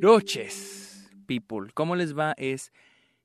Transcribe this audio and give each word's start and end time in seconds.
noches, 0.00 1.10
people. 1.26 1.70
¿Cómo 1.74 1.96
les 1.96 2.16
va? 2.16 2.34
Es 2.36 2.72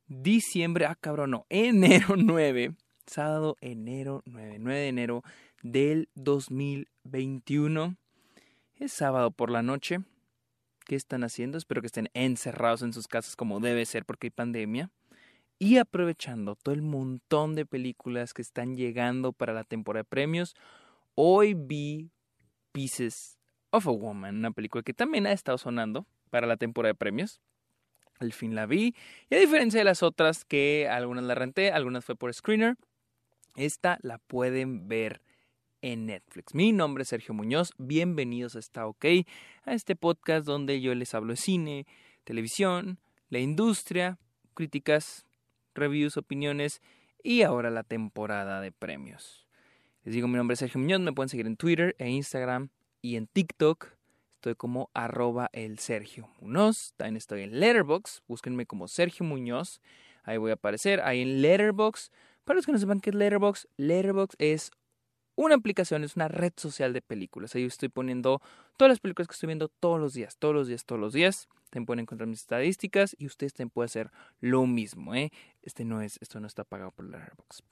diciembre, 0.07 0.85
ah 0.85 0.95
cabrón, 0.95 1.31
no, 1.31 1.45
enero 1.49 2.15
9, 2.17 2.75
sábado 3.05 3.55
enero 3.61 4.23
9, 4.25 4.57
9 4.59 4.79
de 4.79 4.87
enero 4.87 5.23
del 5.61 6.09
2021. 6.15 7.95
Es 8.75 8.91
sábado 8.91 9.31
por 9.31 9.49
la 9.49 9.61
noche. 9.61 9.99
¿Qué 10.85 10.95
están 10.95 11.23
haciendo? 11.23 11.57
Espero 11.57 11.81
que 11.81 11.87
estén 11.87 12.09
encerrados 12.13 12.81
en 12.81 12.91
sus 12.91 13.07
casas 13.07 13.35
como 13.35 13.59
debe 13.59 13.85
ser 13.85 14.03
porque 14.05 14.27
hay 14.27 14.31
pandemia. 14.31 14.89
Y 15.59 15.77
aprovechando 15.77 16.55
todo 16.55 16.73
el 16.75 16.81
montón 16.81 17.55
de 17.55 17.65
películas 17.65 18.33
que 18.33 18.41
están 18.41 18.75
llegando 18.75 19.31
para 19.31 19.53
la 19.53 19.63
temporada 19.63 20.01
de 20.01 20.09
premios, 20.09 20.55
hoy 21.15 21.53
vi 21.53 22.09
Pieces 22.73 23.37
of 23.69 23.87
a 23.87 23.91
Woman, 23.91 24.37
una 24.37 24.51
película 24.51 24.83
que 24.83 24.93
también 24.93 25.25
ha 25.25 25.31
estado 25.31 25.57
sonando 25.57 26.05
para 26.33 26.47
la 26.47 26.57
temporada 26.57 26.93
de 26.93 26.97
premios. 26.97 27.39
Al 28.17 28.33
fin 28.33 28.55
la 28.55 28.65
vi. 28.65 28.95
Y 29.29 29.35
a 29.35 29.37
diferencia 29.37 29.79
de 29.79 29.83
las 29.83 30.01
otras 30.01 30.45
que 30.45 30.87
algunas 30.89 31.23
la 31.25 31.35
renté, 31.35 31.71
algunas 31.71 32.03
fue 32.03 32.15
por 32.15 32.33
screener, 32.33 32.75
esta 33.55 33.99
la 34.01 34.17
pueden 34.17 34.87
ver 34.87 35.21
en 35.83 36.07
Netflix. 36.07 36.55
Mi 36.55 36.71
nombre 36.71 37.03
es 37.03 37.09
Sergio 37.09 37.35
Muñoz. 37.35 37.69
Bienvenidos 37.77 38.55
a 38.55 38.59
Está 38.59 38.87
OK, 38.87 39.05
a 39.65 39.75
este 39.75 39.95
podcast 39.95 40.47
donde 40.47 40.81
yo 40.81 40.95
les 40.95 41.13
hablo 41.13 41.33
de 41.33 41.37
cine, 41.37 41.85
televisión, 42.23 42.97
la 43.29 43.37
industria, 43.37 44.17
críticas, 44.55 45.27
reviews, 45.75 46.17
opiniones 46.17 46.81
y 47.21 47.43
ahora 47.43 47.69
la 47.69 47.83
temporada 47.83 48.59
de 48.59 48.71
premios. 48.71 49.45
Les 50.03 50.15
digo, 50.15 50.27
mi 50.27 50.37
nombre 50.37 50.53
es 50.53 50.59
Sergio 50.61 50.81
Muñoz. 50.81 50.99
Me 50.99 51.13
pueden 51.13 51.29
seguir 51.29 51.45
en 51.45 51.57
Twitter 51.57 51.95
e 51.99 52.09
Instagram 52.09 52.69
y 53.03 53.17
en 53.17 53.27
TikTok. 53.27 53.93
Estoy 54.43 54.55
como 54.55 54.89
arroba 54.93 55.49
el 55.53 55.79
Sergio 55.79 56.27
Muñoz. 56.41 56.93
También 56.97 57.15
estoy 57.15 57.43
en 57.43 57.61
Letterbox. 57.61 58.23
Búsquenme 58.27 58.65
como 58.65 58.89
Sergio 58.89 59.25
Muñoz. 59.25 59.79
Ahí 60.25 60.35
voy 60.35 60.51
a 60.51 60.55
aparecer. 60.55 60.99
Ahí 60.99 61.21
en 61.21 61.41
Letterbox. 61.41 62.11
Para 62.43 62.57
los 62.57 62.65
que 62.65 62.73
no 62.73 62.77
sepan 62.77 62.99
qué 62.99 63.11
es 63.11 63.15
Letterbox, 63.15 63.69
Letterbox 63.77 64.35
es 64.39 64.71
una 65.35 65.55
aplicación, 65.55 66.03
es 66.03 66.17
una 66.17 66.27
red 66.27 66.51
social 66.57 66.91
de 66.91 67.01
películas. 67.01 67.55
Ahí 67.55 67.63
estoy 67.63 67.87
poniendo 67.87 68.41
todas 68.75 68.89
las 68.89 68.99
películas 68.99 69.29
que 69.29 69.33
estoy 69.33 69.47
viendo 69.47 69.69
todos 69.69 69.97
los 69.97 70.13
días, 70.13 70.35
todos 70.35 70.53
los 70.53 70.67
días, 70.67 70.83
todos 70.83 70.99
los 70.99 71.13
días. 71.13 71.47
También 71.69 71.85
pueden 71.85 71.99
encontrar 72.01 72.27
mis 72.27 72.41
estadísticas 72.41 73.15
y 73.17 73.27
ustedes 73.27 73.53
también 73.53 73.69
pueden 73.69 73.85
hacer 73.85 74.11
lo 74.41 74.67
mismo. 74.67 75.15
¿eh? 75.15 75.31
Este 75.61 75.85
no 75.85 76.01
es, 76.01 76.17
esto 76.19 76.41
no 76.41 76.47
está 76.47 76.65
pagado 76.65 76.91
por 76.91 77.05
Letterbox. 77.05 77.63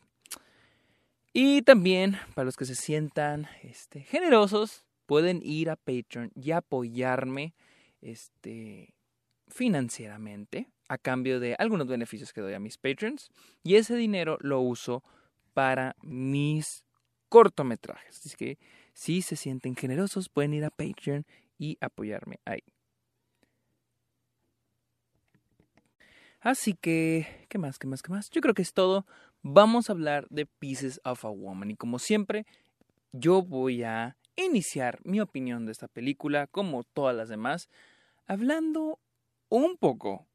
Y 1.33 1.63
también, 1.63 2.17
para 2.33 2.45
los 2.45 2.55
que 2.55 2.63
se 2.63 2.75
sientan 2.75 3.49
este, 3.61 4.03
generosos, 4.03 4.85
pueden 5.11 5.41
ir 5.43 5.69
a 5.69 5.75
Patreon 5.75 6.31
y 6.35 6.51
apoyarme 6.51 7.53
este, 7.99 8.93
financieramente 9.49 10.69
a 10.87 10.97
cambio 10.97 11.41
de 11.41 11.53
algunos 11.59 11.87
beneficios 11.87 12.31
que 12.31 12.39
doy 12.39 12.53
a 12.53 12.61
mis 12.61 12.77
patrons. 12.77 13.29
Y 13.61 13.75
ese 13.75 13.97
dinero 13.97 14.37
lo 14.39 14.61
uso 14.61 15.03
para 15.53 15.97
mis 16.01 16.85
cortometrajes. 17.27 18.25
Así 18.25 18.37
que 18.37 18.57
si 18.93 19.21
se 19.21 19.35
sienten 19.35 19.75
generosos, 19.75 20.29
pueden 20.29 20.53
ir 20.53 20.63
a 20.63 20.69
Patreon 20.69 21.25
y 21.57 21.77
apoyarme 21.81 22.39
ahí. 22.45 22.63
Así 26.39 26.73
que, 26.73 27.47
¿qué 27.49 27.57
más? 27.57 27.77
¿Qué 27.77 27.87
más? 27.87 28.01
¿Qué 28.01 28.13
más? 28.13 28.29
Yo 28.29 28.39
creo 28.39 28.53
que 28.53 28.61
es 28.61 28.71
todo. 28.71 29.05
Vamos 29.41 29.89
a 29.89 29.91
hablar 29.91 30.25
de 30.29 30.45
Pieces 30.45 31.01
of 31.03 31.25
a 31.25 31.29
Woman. 31.29 31.71
Y 31.71 31.75
como 31.75 31.99
siempre, 31.99 32.45
yo 33.11 33.41
voy 33.41 33.83
a 33.83 34.15
iniciar 34.43 34.99
mi 35.03 35.21
opinión 35.21 35.65
de 35.65 35.71
esta 35.71 35.87
película, 35.87 36.47
como 36.47 36.83
todas 36.83 37.15
las 37.15 37.29
demás, 37.29 37.69
hablando 38.27 38.99
un 39.49 39.77
poco 39.77 40.27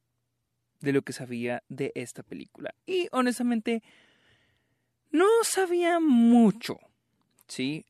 de 0.81 0.93
lo 0.93 1.03
que 1.03 1.13
sabía 1.13 1.63
de 1.69 1.93
esta 1.95 2.23
película. 2.23 2.75
Y 2.87 3.09
honestamente, 3.13 3.83
no 5.11 5.27
sabía 5.43 6.01
mucho, 6.01 6.79
¿sí? 7.49 7.87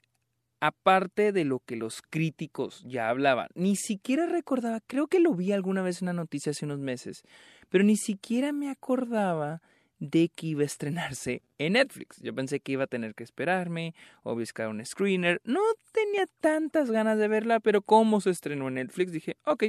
Aparte 0.61 1.33
de 1.33 1.45
lo 1.45 1.61
que 1.61 1.77
los 1.77 2.03
críticos 2.03 2.83
ya 2.87 3.09
hablaban, 3.09 3.49
ni 3.55 3.77
siquiera 3.77 4.27
recordaba, 4.27 4.81
creo 4.87 5.07
que 5.07 5.21
lo 5.21 5.35
vi 5.35 5.53
alguna 5.53 5.83
vez 5.83 6.01
en 6.01 6.07
una 6.07 6.15
noticia 6.15 6.51
hace 6.51 6.65
unos 6.65 6.79
meses, 6.79 7.25
pero 7.69 7.85
ni 7.85 7.97
siquiera 7.97 8.53
me 8.53 8.71
acordaba 8.71 9.61
de 9.99 10.29
que 10.29 10.49
iba 10.49 10.63
a 10.63 10.67
estrenarse 10.67 11.43
en 11.59 11.75
Netflix. 11.75 12.21
Yo 12.21 12.35
pensé 12.35 12.61
que 12.61 12.73
iba 12.73 12.85
a 12.85 12.89
tener 12.89 13.15
que 13.15 13.25
esperarme 13.25 13.95
o 14.23 14.35
buscar 14.35 14.69
un 14.69 14.85
screener. 14.85 15.41
No 15.45 15.61
tenía 15.93 16.27
tantas 16.41 16.91
ganas 16.91 17.19
de 17.19 17.29
verla, 17.29 17.61
pero 17.61 17.83
como 17.83 18.21
se 18.21 18.31
estrenó 18.31 18.69
en 18.69 18.75
Netflix, 18.75 19.13
dije, 19.13 19.37
ok, 19.45 19.65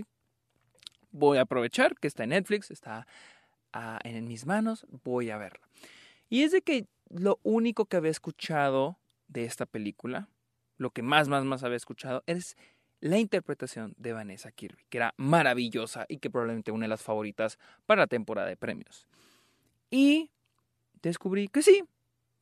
voy 1.11 1.37
a 1.37 1.41
aprovechar 1.41 1.95
que 1.95 2.07
está 2.07 2.23
en 2.23 2.31
Netflix, 2.31 2.71
está 2.71 3.07
ah, 3.73 3.99
en 4.03 4.27
mis 4.27 4.45
manos, 4.45 4.85
voy 5.03 5.29
a 5.29 5.37
verla. 5.37 5.67
Y 6.29 6.43
es 6.43 6.51
de 6.51 6.61
que 6.61 6.87
lo 7.09 7.39
único 7.43 7.85
que 7.85 7.97
había 7.97 8.11
escuchado 8.11 8.97
de 9.27 9.45
esta 9.45 9.65
película, 9.65 10.27
lo 10.77 10.91
que 10.91 11.01
más, 11.01 11.27
más, 11.27 11.45
más 11.45 11.63
había 11.63 11.77
escuchado, 11.77 12.23
es 12.25 12.57
la 12.99 13.17
interpretación 13.17 13.93
de 13.97 14.13
Vanessa 14.13 14.51
Kirby, 14.51 14.83
que 14.89 14.97
era 14.97 15.13
maravillosa 15.17 16.05
y 16.09 16.17
que 16.17 16.29
probablemente 16.29 16.71
una 16.71 16.85
de 16.85 16.89
las 16.89 17.03
favoritas 17.03 17.59
para 17.85 18.01
la 18.03 18.07
temporada 18.07 18.47
de 18.47 18.57
premios. 18.57 19.07
Y 19.89 20.31
descubrí 21.01 21.47
que 21.47 21.61
sí, 21.61 21.83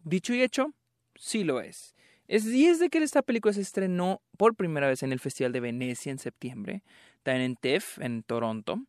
dicho 0.04 0.34
y 0.34 0.42
hecho, 0.42 0.74
sí 1.16 1.44
lo 1.44 1.62
es. 1.62 1.96
es 2.28 2.46
y 2.46 2.66
es 2.66 2.80
de 2.80 2.90
que 2.90 2.98
esta 3.00 3.22
película 3.22 3.54
se 3.54 3.62
estrenó 3.62 4.22
por 4.38 4.56
primera 4.56 4.88
vez 4.88 5.04
en 5.04 5.12
el 5.12 5.20
Festival 5.20 5.52
de 5.52 5.60
Venecia 5.60 6.12
en 6.12 6.20
septiembre, 6.20 6.84
también 7.24 7.52
en 7.52 7.56
TEF, 7.56 8.00
en 8.00 8.24
Toronto, 8.24 8.80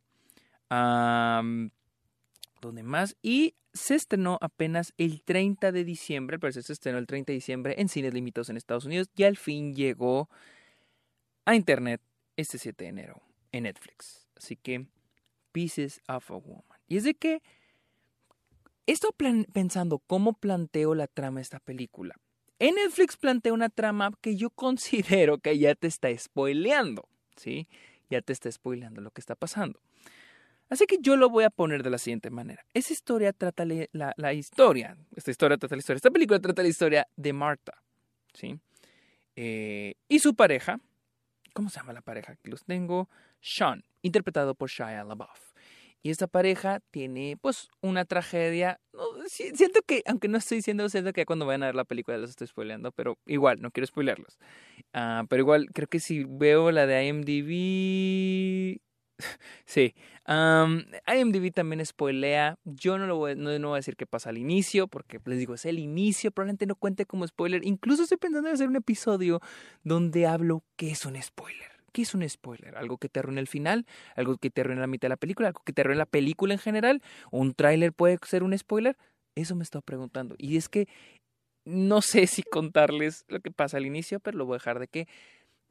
donde 2.61 2.83
más, 2.83 3.17
y 3.23 3.55
se 3.73 3.95
estrenó 3.95 4.39
apenas 4.41 4.95
el 4.97 5.23
30 5.23 5.71
de 5.71 5.85
diciembre, 5.85 6.39
parecer 6.39 6.63
se 6.63 6.73
estrenó 6.73 6.99
el 6.99 7.07
30 7.07 7.33
de 7.33 7.35
diciembre 7.35 7.75
en 7.79 7.89
cines 7.89 8.15
limitados 8.15 8.49
en 8.49 8.57
Estados 8.57 8.87
Unidos, 8.87 9.11
y 9.15 9.25
al 9.25 9.37
fin 9.37 9.75
llegó 9.75 10.31
a 11.45 11.55
Internet 11.55 12.01
este 12.37 12.59
7 12.59 12.85
de 12.85 12.91
enero 12.91 13.23
en 13.53 13.65
Netflix. 13.65 14.27
Así 14.37 14.57
que, 14.57 14.87
Pieces 15.53 16.01
of 16.09 16.31
a 16.31 16.35
Woman. 16.35 16.79
Y 16.89 16.97
es 16.97 17.05
de 17.05 17.15
que 17.15 17.43
estado 18.93 19.15
pensando 19.53 19.99
cómo 20.07 20.35
planteo 20.35 20.95
la 20.95 21.07
trama 21.07 21.37
de 21.39 21.43
esta 21.43 21.61
película. 21.61 22.15
En 22.59 22.77
Netflix 22.77 23.17
plantea 23.17 23.53
una 23.53 23.69
trama 23.69 24.13
que 24.21 24.37
yo 24.37 24.51
considero 24.55 25.39
que 25.39 25.59
ya 25.59 25.75
te 25.75 25.87
está 25.87 26.17
spoileando, 26.17 27.09
¿sí? 27.37 27.69
Ya 28.09 28.23
te 28.23 28.33
está 28.33 28.51
spoileando 28.51 29.01
lo 29.01 29.11
que 29.11 29.21
está 29.21 29.35
pasando. 29.35 29.81
Así 30.69 30.87
que 30.87 30.99
yo 31.01 31.17
lo 31.17 31.31
voy 31.31 31.45
a 31.45 31.51
poner 31.51 31.83
de 31.83 31.91
la 31.91 31.99
siguiente 31.99 32.31
manera. 32.31 32.65
Esa 32.75 32.93
historia 32.93 33.33
trata 33.33 33.65
la, 33.65 34.33
historia, 34.33 34.97
esta 35.15 35.31
historia 35.31 35.57
trata 35.59 35.77
la 35.77 35.81
historia, 35.81 35.97
esta 35.97 36.11
película 36.11 36.41
trata 36.41 36.63
la 36.63 36.69
historia 36.69 37.07
de 37.17 37.33
Marta, 37.33 37.83
¿sí? 38.33 38.59
Eh, 39.37 39.95
y 40.09 40.19
su 40.19 40.35
pareja, 40.35 40.81
¿cómo 41.53 41.69
se 41.69 41.79
llama 41.79 41.93
la 41.93 42.01
pareja? 42.01 42.35
Que 42.37 42.51
los 42.51 42.65
tengo, 42.65 43.09
Sean, 43.41 43.85
interpretado 44.03 44.55
por 44.55 44.69
Shia 44.69 45.05
LaBeouf. 45.05 45.55
Y 46.07 46.11
esta 46.11 46.29
pareja 46.29 46.79
tiene 46.93 47.37
pues 47.41 47.69
una 47.81 48.05
tragedia. 48.05 48.79
siento 49.27 49.81
que, 49.85 50.05
aunque 50.07 50.29
no 50.29 50.39
estoy 50.39 50.59
diciendo, 50.59 50.89
siento 50.89 51.13
que 51.13 51.27
cuando 51.27 51.47
vayan 51.47 51.65
a 51.65 51.67
ver 51.67 51.75
la 51.75 51.85
película 51.85 52.17
los 52.17 52.31
estoy 52.31 52.47
spoileando, 52.47 52.93
pero 52.93 53.19
igual, 53.27 53.61
no 53.61 53.73
quiero 53.73 53.89
spoilearlos. 53.89 54.39
Ah, 54.93 55.25
pero 55.29 55.43
igual, 55.43 55.67
creo 55.75 55.89
que 55.89 55.99
si 55.99 56.23
veo 56.23 56.71
la 56.71 56.87
de 56.87 57.09
IMDb... 57.09 58.81
sí, 59.67 59.97
IMDb 60.29 61.53
también 61.53 61.85
spoilea. 61.85 62.57
Yo 62.63 62.99
no, 62.99 63.09
lo 63.09 63.17
voy, 63.17 63.35
no, 63.35 63.59
no 63.59 63.69
voy 63.71 63.77
a 63.77 63.79
decir 63.79 63.97
qué 63.97 64.07
pasa 64.07 64.31
al 64.31 64.39
inicio, 64.39 64.87
porque 64.87 65.19
les 65.25 65.41
digo, 65.41 65.55
es 65.55 65.67
el 65.67 65.81
inicio, 65.81 66.31
probablemente 66.31 66.67
no 66.67 66.77
cuente 66.77 67.05
como 67.05 67.27
spoiler. 67.27 67.67
Incluso 67.67 68.05
estoy 68.05 68.19
pensando 68.19 68.49
en 68.49 68.55
hacer 68.55 68.69
un 68.69 68.77
episodio 68.77 69.41
donde 69.83 70.29
hablo 70.29 70.63
qué 70.77 70.93
es 70.93 71.05
un 71.05 71.21
spoiler. 71.21 71.76
¿Qué 71.97 72.03
es 72.03 72.15
un 72.15 72.29
spoiler? 72.29 72.77
¿Algo 72.77 72.99
que 72.99 73.09
te 73.09 73.21
arruina 73.21 73.41
el 73.41 73.47
final? 73.47 73.87
¿Algo 74.17 74.37
que 74.37 74.51
te 74.51 74.61
arruina 74.61 74.83
la 74.83 74.87
mitad 74.87 75.07
de 75.07 75.15
la 75.15 75.17
película? 75.17 75.49
¿Algo 75.49 75.63
que 75.65 75.73
te 75.73 75.81
arruina 75.81 76.01
la 76.01 76.05
película 76.05 76.53
en 76.53 76.61
general? 76.61 77.01
¿Un 77.31 77.55
tráiler 77.55 77.95
puede 77.95 78.19
ser 78.27 78.43
un 78.43 78.57
spoiler? 78.59 78.99
Eso 79.35 79.57
me 79.57 79.63
estaba 79.63 79.81
preguntando. 79.81 80.35
Y 80.37 80.59
es 80.59 80.69
que 80.69 80.89
no 81.65 82.03
sé 82.03 82.27
si 82.27 82.43
contarles 82.43 83.25
lo 83.29 83.41
que 83.41 83.51
pasa 83.51 83.79
al 83.79 83.87
inicio, 83.87 84.21
pero 84.21 84.37
lo 84.37 84.45
voy 84.45 84.57
a 84.57 84.59
dejar 84.59 84.79
de 84.79 84.89
que 84.89 85.09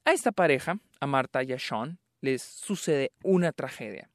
a 0.04 0.14
esta 0.14 0.32
pareja, 0.32 0.80
a 1.00 1.06
Marta 1.06 1.44
y 1.44 1.54
a 1.54 1.60
Sean, 1.60 2.00
les 2.22 2.42
sucede 2.42 3.12
una 3.22 3.52
tragedia. 3.52 4.10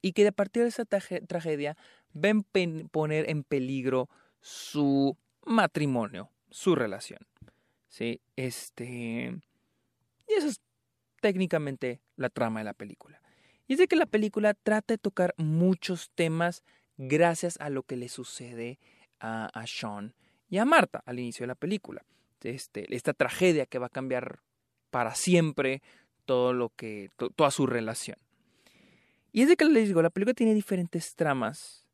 Y 0.00 0.12
que 0.12 0.26
a 0.26 0.32
partir 0.32 0.62
de 0.62 0.70
esa 0.70 0.86
tragedia 0.86 1.76
ven 2.14 2.42
poner 2.90 3.28
en 3.28 3.44
peligro 3.44 4.08
su 4.40 5.18
matrimonio, 5.44 6.30
su 6.48 6.74
relación. 6.74 7.20
¿Sí? 7.88 8.22
Este. 8.34 9.38
Y 10.26 10.32
eso 10.32 10.46
es 10.46 10.62
técnicamente 11.22 12.02
la 12.16 12.28
trama 12.28 12.60
de 12.60 12.64
la 12.64 12.74
película. 12.74 13.22
Y 13.66 13.74
es 13.74 13.78
de 13.78 13.86
que 13.86 13.96
la 13.96 14.06
película 14.06 14.54
trata 14.54 14.94
de 14.94 14.98
tocar 14.98 15.34
muchos 15.38 16.10
temas 16.14 16.64
gracias 16.98 17.56
a 17.60 17.70
lo 17.70 17.84
que 17.84 17.96
le 17.96 18.08
sucede 18.08 18.78
a, 19.20 19.64
Sean 19.66 20.14
y 20.50 20.58
a 20.58 20.64
Marta 20.64 21.02
al 21.06 21.20
inicio 21.20 21.44
de 21.44 21.48
la 21.48 21.54
película. 21.54 22.04
Este, 22.42 22.92
esta 22.94 23.14
tragedia 23.14 23.66
que 23.66 23.78
va 23.78 23.86
a 23.86 23.88
cambiar 23.90 24.40
para 24.90 25.14
siempre 25.14 25.80
todo 26.24 26.52
lo 26.52 26.70
que, 26.70 27.08
toda 27.36 27.52
su 27.52 27.66
relación. 27.66 28.18
Y 29.30 29.42
es 29.42 29.48
de 29.48 29.56
que 29.56 29.64
les 29.64 29.86
digo, 29.88 30.02
la 30.02 30.10
película 30.10 30.34
tiene 30.34 30.54
diferentes 30.54 31.14
tramas. 31.14 31.86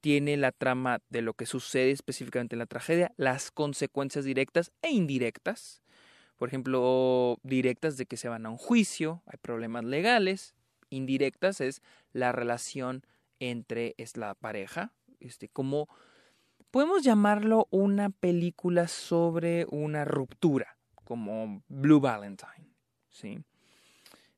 Tiene 0.00 0.36
la 0.36 0.52
trama 0.52 1.00
de 1.10 1.20
lo 1.20 1.34
que 1.34 1.46
sucede 1.46 1.90
específicamente 1.90 2.54
en 2.54 2.60
la 2.60 2.66
tragedia, 2.66 3.12
las 3.16 3.50
consecuencias 3.50 4.24
directas 4.24 4.70
e 4.82 4.90
indirectas. 4.90 5.82
Por 6.36 6.48
ejemplo, 6.48 7.38
directas 7.42 7.96
de 7.96 8.06
que 8.06 8.16
se 8.16 8.28
van 8.28 8.46
a 8.46 8.50
un 8.50 8.58
juicio, 8.58 9.22
hay 9.26 9.38
problemas 9.40 9.84
legales. 9.84 10.54
Indirectas 10.90 11.60
es 11.60 11.82
la 12.12 12.32
relación 12.32 13.04
entre 13.40 13.94
es 13.98 14.16
la 14.16 14.34
pareja, 14.34 14.92
este, 15.20 15.48
como 15.48 15.88
podemos 16.70 17.02
llamarlo 17.02 17.68
una 17.70 18.10
película 18.10 18.88
sobre 18.88 19.66
una 19.70 20.04
ruptura, 20.04 20.78
como 21.04 21.62
Blue 21.68 22.00
Valentine, 22.00 22.70
¿sí? 23.10 23.40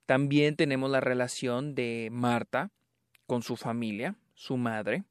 También 0.07 0.57
tenemos 0.57 0.91
la 0.91 1.01
relación 1.01 1.75
de 1.75 2.09
Marta 2.11 2.71
con 3.27 3.43
su 3.43 3.57
familia, 3.57 4.17
su 4.35 4.57
madre, 4.57 5.05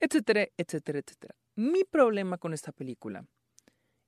etcétera, 0.00 0.48
etcétera, 0.56 0.98
etcétera. 0.98 1.34
Mi 1.54 1.84
problema 1.84 2.38
con 2.38 2.52
esta 2.52 2.72
película 2.72 3.24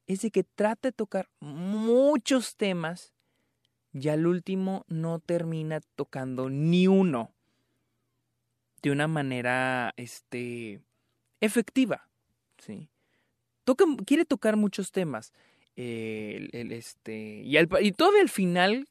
es 0.09 0.23
de 0.23 0.31
que 0.31 0.43
trata 0.43 0.89
de 0.89 0.93
tocar 0.93 1.29
muchos 1.39 2.57
temas 2.57 3.13
y 3.93 4.09
al 4.09 4.27
último 4.27 4.85
no 4.89 5.21
termina 5.21 5.81
tocando 5.95 6.49
ni 6.51 6.89
uno 6.89 7.35
de 8.83 8.91
una 8.91 9.07
manera 9.07 9.93
este, 9.97 10.81
efectiva. 11.41 12.09
¿sí? 12.57 12.89
Toca, 13.65 13.85
quiere 14.07 14.25
tocar 14.25 14.57
muchos 14.57 14.93
temas. 14.93 15.33
el, 15.77 16.73
este, 16.73 17.43
y, 17.45 17.57
al, 17.59 17.69
y 17.81 17.93
todavía 17.93 18.23
al 18.23 18.31
final 18.31 18.89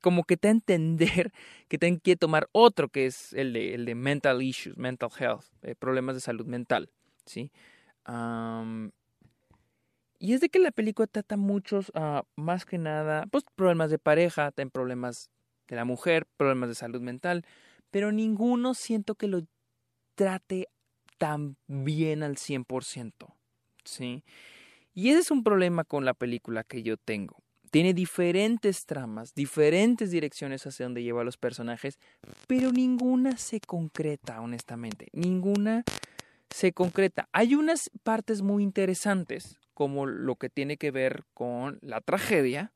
como 0.00 0.24
que 0.24 0.36
te 0.36 0.48
entender 0.48 1.32
que 1.68 1.78
tienen 1.78 2.00
que 2.00 2.16
tomar 2.16 2.48
otro 2.52 2.88
que 2.88 3.06
es 3.06 3.32
el 3.32 3.52
de, 3.52 3.74
el 3.74 3.84
de 3.84 3.94
mental 3.94 4.42
issues, 4.42 4.76
mental 4.76 5.10
health, 5.18 5.44
eh, 5.62 5.76
problemas 5.76 6.16
de 6.16 6.20
salud 6.20 6.46
mental, 6.46 6.90
¿sí? 7.24 7.52
Y 10.18 10.34
es 10.34 10.40
de 10.40 10.48
que 10.48 10.58
la 10.58 10.70
película 10.70 11.06
trata 11.06 11.36
muchos, 11.36 11.90
uh, 11.90 12.22
más 12.36 12.64
que 12.64 12.78
nada, 12.78 13.26
pues 13.30 13.44
problemas 13.54 13.90
de 13.90 13.98
pareja, 13.98 14.52
problemas 14.72 15.30
de 15.68 15.76
la 15.76 15.84
mujer, 15.84 16.26
problemas 16.36 16.68
de 16.68 16.74
salud 16.74 17.00
mental, 17.00 17.44
pero 17.90 18.12
ninguno 18.12 18.74
siento 18.74 19.14
que 19.14 19.28
lo 19.28 19.42
trate 20.14 20.68
tan 21.18 21.56
bien 21.66 22.22
al 22.22 22.36
100%, 22.36 23.34
¿sí? 23.84 24.24
Y 24.94 25.10
ese 25.10 25.20
es 25.20 25.30
un 25.30 25.44
problema 25.44 25.84
con 25.84 26.04
la 26.04 26.14
película 26.14 26.64
que 26.64 26.82
yo 26.82 26.96
tengo. 26.96 27.42
Tiene 27.70 27.94
diferentes 27.94 28.86
tramas, 28.86 29.34
diferentes 29.34 30.10
direcciones 30.10 30.66
hacia 30.66 30.86
donde 30.86 31.02
lleva 31.02 31.22
a 31.22 31.24
los 31.24 31.36
personajes, 31.36 31.98
pero 32.46 32.72
ninguna 32.72 33.36
se 33.36 33.60
concreta, 33.60 34.40
honestamente. 34.40 35.08
Ninguna 35.12 35.84
se 36.48 36.72
concreta. 36.72 37.28
Hay 37.32 37.54
unas 37.54 37.90
partes 38.02 38.40
muy 38.40 38.62
interesantes, 38.62 39.58
como 39.76 40.06
lo 40.06 40.36
que 40.36 40.48
tiene 40.48 40.78
que 40.78 40.90
ver 40.90 41.24
con 41.34 41.78
la 41.82 42.00
tragedia, 42.00 42.72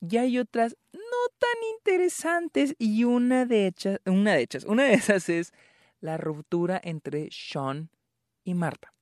y 0.00 0.16
hay 0.16 0.38
otras 0.38 0.76
no 0.92 1.00
tan 1.38 1.56
interesantes, 1.76 2.74
y 2.80 3.04
una 3.04 3.46
de, 3.46 3.68
hechas, 3.68 4.00
una 4.06 4.34
de 4.34 4.42
hechas, 4.42 4.64
una 4.64 4.82
de 4.82 4.94
esas 4.94 5.28
es 5.28 5.52
la 6.00 6.16
ruptura 6.16 6.80
entre 6.82 7.28
Sean 7.30 7.90
y 8.42 8.54
Marta. 8.54 8.92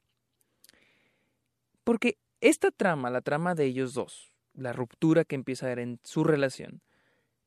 Porque 1.83 2.19
esta 2.43 2.71
trama, 2.71 3.09
la 3.09 3.23
trama 3.23 3.55
de 3.55 3.65
ellos 3.65 3.95
dos, 3.95 4.31
la 4.53 4.75
ruptura 4.75 5.25
que 5.25 5.37
empieza 5.37 5.65
a 5.65 5.69
haber 5.69 5.79
en 5.79 5.99
su 6.05 6.25
relación, 6.25 6.83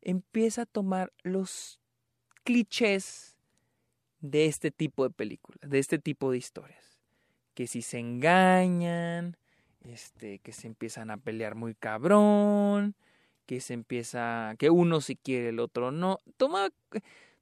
empieza 0.02 0.64
a 0.64 0.66
tomar 0.66 1.14
los 1.22 1.80
clichés 2.44 3.38
de 4.22 4.48
este 4.48 4.72
tipo 4.72 5.04
de 5.04 5.12
películas, 5.12 5.70
de 5.70 5.78
este 5.78 6.00
tipo 6.00 6.32
de 6.32 6.40
historias. 6.40 6.97
Que 7.58 7.66
si 7.66 7.82
se 7.82 7.98
engañan, 7.98 9.36
este, 9.82 10.38
que 10.38 10.52
se 10.52 10.68
empiezan 10.68 11.10
a 11.10 11.18
pelear 11.18 11.56
muy 11.56 11.74
cabrón, 11.74 12.94
que 13.48 13.62
se 13.62 13.74
empieza, 13.74 14.54
que 14.60 14.70
uno 14.70 15.02
si 15.02 15.16
quiere, 15.16 15.50
el 15.50 15.60
otro 15.60 15.92
no. 15.92 16.20
Toma, 16.38 16.70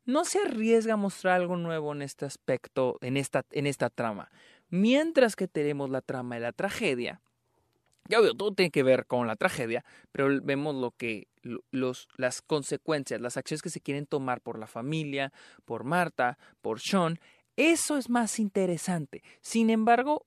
no 0.06 0.24
se 0.24 0.40
arriesga 0.40 0.94
a 0.94 0.96
mostrar 0.96 1.36
algo 1.36 1.58
nuevo 1.58 1.92
en 1.92 2.02
este 2.02 2.24
aspecto, 2.24 2.98
en 3.02 3.18
esta, 3.18 3.44
en 3.52 3.68
esta 3.68 3.90
trama. 3.90 4.32
Mientras 4.70 5.36
que 5.36 5.50
tenemos 5.50 5.90
la 5.90 6.00
trama 6.00 6.36
de 6.36 6.42
la 6.44 6.54
tragedia, 6.54 7.20
ya 8.08 8.22
obvio, 8.22 8.36
todo 8.36 8.54
tiene 8.54 8.72
que 8.72 8.84
ver 8.84 9.08
con 9.08 9.28
la 9.28 9.36
tragedia, 9.36 9.84
pero 10.14 10.30
vemos 10.42 10.76
lo 10.76 10.92
que 10.92 11.28
los, 11.72 12.08
las 12.16 12.42
consecuencias, 12.42 13.20
las 13.20 13.36
acciones 13.36 13.62
que 13.62 13.70
se 13.70 13.82
quieren 13.82 14.06
tomar 14.06 14.40
por 14.40 14.60
la 14.60 14.68
familia, 14.68 15.34
por 15.66 15.84
Marta, 15.84 16.38
por 16.62 16.80
Sean, 16.80 17.20
eso 17.58 17.98
es 17.98 18.10
más 18.10 18.40
interesante. 18.40 19.24
Sin 19.42 19.70
embargo, 19.70 20.26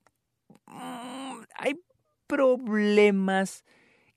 mm, 0.67 1.43
hay 1.57 1.81
problemas 2.27 3.65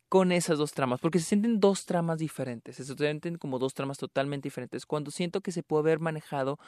con 0.09 0.31
esas 0.31 0.57
dos 0.57 0.73
tramas, 0.73 0.99
porque 0.99 1.19
se 1.19 1.25
sienten 1.25 1.59
dos 1.59 1.85
tramas 1.85 2.19
diferentes, 2.19 2.75
se 2.75 2.83
sienten 2.83 3.37
como 3.37 3.59
dos 3.59 3.73
tramas 3.73 3.97
totalmente 3.97 4.47
diferentes, 4.47 4.85
cuando 4.85 5.11
siento 5.11 5.41
que 5.41 5.53
se 5.53 5.63
puede 5.63 5.81
haber 5.81 5.99
manejado 5.99 6.59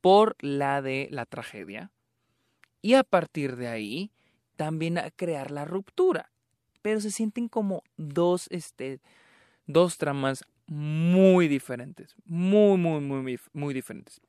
por 0.00 0.36
la 0.40 0.82
de 0.82 1.08
la 1.10 1.26
tragedia 1.26 1.90
y 2.82 2.94
a 2.94 3.02
partir 3.02 3.56
de 3.56 3.68
ahí 3.68 4.12
también 4.56 4.98
a 4.98 5.10
crear 5.10 5.50
la 5.50 5.64
ruptura 5.64 6.30
pero 6.84 7.00
se 7.00 7.10
sienten 7.10 7.48
como 7.48 7.82
dos, 7.96 8.46
este, 8.50 9.00
dos 9.66 9.96
tramas 9.96 10.44
muy 10.66 11.48
diferentes, 11.48 12.14
muy, 12.26 12.76
muy, 12.76 13.00
muy, 13.00 13.40
muy 13.54 13.72
diferentes. 13.72 14.20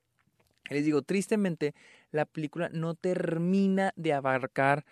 Les 0.69 0.85
digo, 0.85 1.01
tristemente, 1.01 1.75
la 2.11 2.25
película 2.25 2.69
no 2.71 2.95
termina 2.95 3.93
de 3.95 4.13
abarcar 4.13 4.85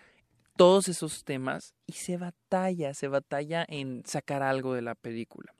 todos 0.56 0.88
esos 0.88 1.24
temas 1.24 1.74
y 1.86 1.92
se 1.92 2.16
batalla, 2.16 2.94
se 2.94 3.08
batalla 3.08 3.64
en 3.68 4.02
sacar 4.06 4.42
algo 4.42 4.74
de 4.74 4.82
la 4.82 4.94
película. 4.94 5.54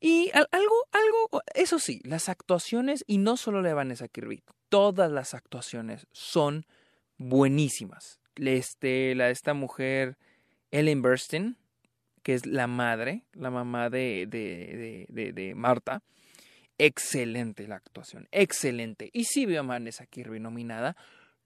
Y 0.00 0.30
algo, 0.34 0.74
algo, 0.92 1.42
eso 1.54 1.78
sí, 1.78 2.00
las 2.04 2.28
actuaciones, 2.28 3.04
y 3.06 3.18
no 3.18 3.36
solo 3.36 3.62
de 3.62 3.74
Vanessa 3.74 4.08
Kirby, 4.08 4.42
todas 4.70 5.10
las 5.10 5.34
actuaciones 5.34 6.06
son 6.10 6.64
buenísimas. 7.18 8.18
Este, 8.36 9.14
la 9.14 9.26
de 9.26 9.32
esta 9.32 9.52
mujer, 9.52 10.16
Ellen 10.70 11.02
Burstyn, 11.02 11.58
que 12.22 12.34
es 12.34 12.46
la 12.46 12.66
madre, 12.66 13.24
la 13.34 13.50
mamá 13.50 13.90
de, 13.90 14.26
de, 14.26 15.06
de, 15.32 15.54
Marta. 15.54 16.02
Excelente 16.82 17.68
la 17.68 17.76
actuación, 17.76 18.26
excelente. 18.32 19.10
Y 19.12 19.24
sí 19.24 19.44
veo 19.44 19.60
a 19.60 19.66
Vanessa 19.66 20.06
Kirby 20.06 20.40
nominada. 20.40 20.96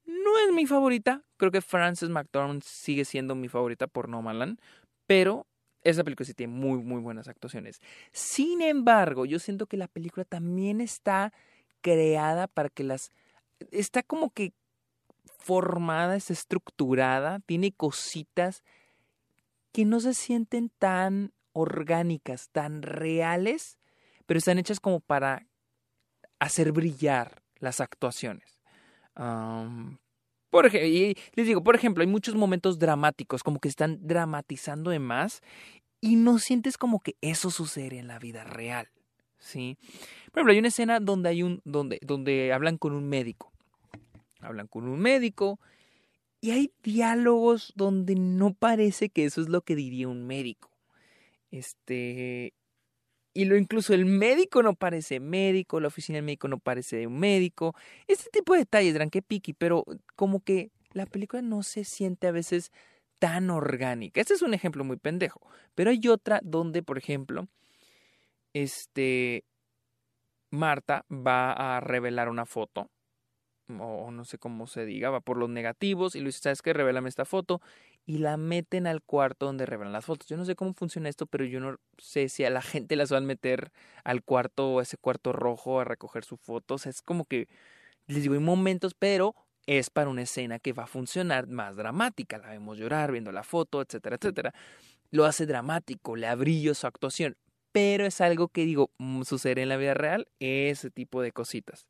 No 0.06 0.38
es 0.38 0.52
mi 0.52 0.64
favorita, 0.64 1.24
creo 1.36 1.50
que 1.50 1.60
Frances 1.60 2.08
McDormand 2.08 2.62
sigue 2.62 3.04
siendo 3.04 3.34
mi 3.34 3.48
favorita 3.48 3.88
por 3.88 4.08
Nomaland, 4.08 4.60
pero 5.06 5.46
esa 5.82 6.04
película 6.04 6.24
sí 6.24 6.34
tiene 6.34 6.52
muy, 6.52 6.78
muy 6.78 7.00
buenas 7.00 7.26
actuaciones. 7.26 7.80
Sin 8.12 8.62
embargo, 8.62 9.24
yo 9.24 9.40
siento 9.40 9.66
que 9.66 9.76
la 9.76 9.88
película 9.88 10.24
también 10.24 10.80
está 10.80 11.32
creada 11.80 12.46
para 12.46 12.68
que 12.68 12.84
las... 12.84 13.10
Está 13.72 14.04
como 14.04 14.30
que 14.30 14.52
formada, 15.40 16.14
está 16.14 16.32
estructurada, 16.32 17.40
tiene 17.40 17.72
cositas 17.72 18.62
que 19.72 19.84
no 19.84 19.98
se 19.98 20.14
sienten 20.14 20.70
tan 20.78 21.32
orgánicas, 21.52 22.50
tan 22.50 22.82
reales, 22.82 23.78
pero 24.26 24.38
están 24.38 24.58
hechas 24.58 24.80
como 24.80 25.00
para 25.00 25.46
hacer 26.38 26.72
brillar 26.72 27.42
las 27.58 27.80
actuaciones. 27.80 28.58
por 29.14 30.66
ejemplo, 30.66 30.88
y 30.88 31.16
les 31.34 31.46
digo, 31.46 31.62
por 31.62 31.74
ejemplo, 31.74 32.02
hay 32.02 32.08
muchos 32.08 32.34
momentos 32.34 32.78
dramáticos, 32.78 33.42
como 33.42 33.58
que 33.58 33.68
están 33.68 33.98
dramatizando 34.06 34.90
de 34.90 34.98
más 34.98 35.40
y 36.00 36.16
no 36.16 36.38
sientes 36.38 36.76
como 36.76 37.00
que 37.00 37.16
eso 37.20 37.50
sucede 37.50 37.98
en 37.98 38.08
la 38.08 38.18
vida 38.18 38.44
real. 38.44 38.88
¿sí? 39.44 39.76
Por 40.32 40.40
ejemplo, 40.40 40.52
hay 40.52 40.58
una 40.58 40.68
escena 40.68 41.00
donde 41.00 41.28
hay 41.28 41.42
un 41.42 41.60
donde 41.64 41.98
donde 42.02 42.52
hablan 42.52 42.78
con 42.78 42.92
un 42.92 43.08
médico. 43.08 43.52
Hablan 44.40 44.66
con 44.66 44.88
un 44.88 44.98
médico 45.00 45.60
y 46.40 46.50
hay 46.50 46.72
diálogos 46.82 47.72
donde 47.76 48.14
no 48.14 48.52
parece 48.52 49.08
que 49.08 49.24
eso 49.24 49.40
es 49.40 49.48
lo 49.48 49.62
que 49.62 49.76
diría 49.76 50.08
un 50.08 50.26
médico. 50.26 50.70
Este. 51.50 52.52
Y 53.34 53.46
lo 53.46 53.56
incluso 53.56 53.94
el 53.94 54.06
médico 54.06 54.62
no 54.62 54.74
parece 54.74 55.18
médico, 55.20 55.80
la 55.80 55.88
oficina 55.88 56.16
del 56.16 56.24
médico 56.24 56.48
no 56.48 56.58
parece 56.58 56.96
de 56.96 57.08
un 57.08 57.18
médico. 57.18 57.74
Este 58.06 58.30
tipo 58.30 58.52
de 58.54 58.60
detalles, 58.60 58.94
gran 58.94 59.10
que 59.10 59.22
piqui, 59.22 59.52
pero 59.52 59.84
como 60.14 60.40
que 60.40 60.70
la 60.92 61.04
película 61.06 61.42
no 61.42 61.64
se 61.64 61.84
siente 61.84 62.28
a 62.28 62.32
veces 62.32 62.70
tan 63.18 63.50
orgánica. 63.50 64.20
Este 64.20 64.34
es 64.34 64.42
un 64.42 64.54
ejemplo 64.54 64.84
muy 64.84 64.96
pendejo. 64.96 65.40
Pero 65.74 65.90
hay 65.90 66.06
otra 66.08 66.40
donde, 66.44 66.82
por 66.82 66.96
ejemplo, 66.98 67.48
este. 68.52 69.44
Marta 70.50 71.04
va 71.10 71.76
a 71.76 71.80
revelar 71.80 72.28
una 72.28 72.46
foto 72.46 72.88
o 73.68 74.10
no 74.10 74.24
sé 74.24 74.38
cómo 74.38 74.66
se 74.66 74.84
diga, 74.84 75.10
va 75.10 75.20
por 75.20 75.36
los 75.36 75.48
negativos 75.48 76.14
y 76.14 76.20
le 76.20 76.26
dice, 76.26 76.40
¿sabes 76.40 76.62
qué? 76.62 76.72
Revélame 76.72 77.08
esta 77.08 77.24
foto 77.24 77.60
y 78.06 78.18
la 78.18 78.36
meten 78.36 78.86
al 78.86 79.02
cuarto 79.02 79.46
donde 79.46 79.66
revelan 79.66 79.92
las 79.92 80.04
fotos. 80.04 80.28
Yo 80.28 80.36
no 80.36 80.44
sé 80.44 80.54
cómo 80.54 80.74
funciona 80.74 81.08
esto, 81.08 81.26
pero 81.26 81.44
yo 81.44 81.60
no 81.60 81.76
sé 81.98 82.28
si 82.28 82.44
a 82.44 82.50
la 82.50 82.62
gente 82.62 82.96
las 82.96 83.10
van 83.10 83.24
a 83.24 83.26
meter 83.26 83.72
al 84.04 84.22
cuarto, 84.22 84.80
ese 84.80 84.96
cuarto 84.96 85.32
rojo, 85.32 85.80
a 85.80 85.84
recoger 85.84 86.24
su 86.24 86.36
foto. 86.36 86.74
O 86.74 86.78
sea, 86.78 86.90
es 86.90 87.02
como 87.02 87.24
que, 87.24 87.48
les 88.06 88.22
digo, 88.22 88.34
hay 88.34 88.40
momentos, 88.40 88.94
pero 88.94 89.34
es 89.66 89.88
para 89.90 90.10
una 90.10 90.22
escena 90.22 90.58
que 90.58 90.72
va 90.72 90.84
a 90.84 90.86
funcionar 90.86 91.46
más 91.46 91.76
dramática. 91.76 92.38
La 92.38 92.48
vemos 92.48 92.78
llorar, 92.78 93.12
viendo 93.12 93.32
la 93.32 93.42
foto, 93.42 93.80
etcétera, 93.80 94.16
etcétera. 94.16 94.54
Lo 95.10 95.24
hace 95.24 95.46
dramático, 95.46 96.16
le 96.16 96.26
abrillo 96.26 96.74
su 96.74 96.86
actuación. 96.86 97.36
Pero 97.72 98.06
es 98.06 98.20
algo 98.20 98.48
que 98.48 98.64
digo, 98.64 98.90
mm, 98.98 99.22
sucede 99.22 99.62
en 99.62 99.68
la 99.68 99.76
vida 99.76 99.94
real, 99.94 100.28
ese 100.38 100.90
tipo 100.90 101.22
de 101.22 101.32
cositas. 101.32 101.88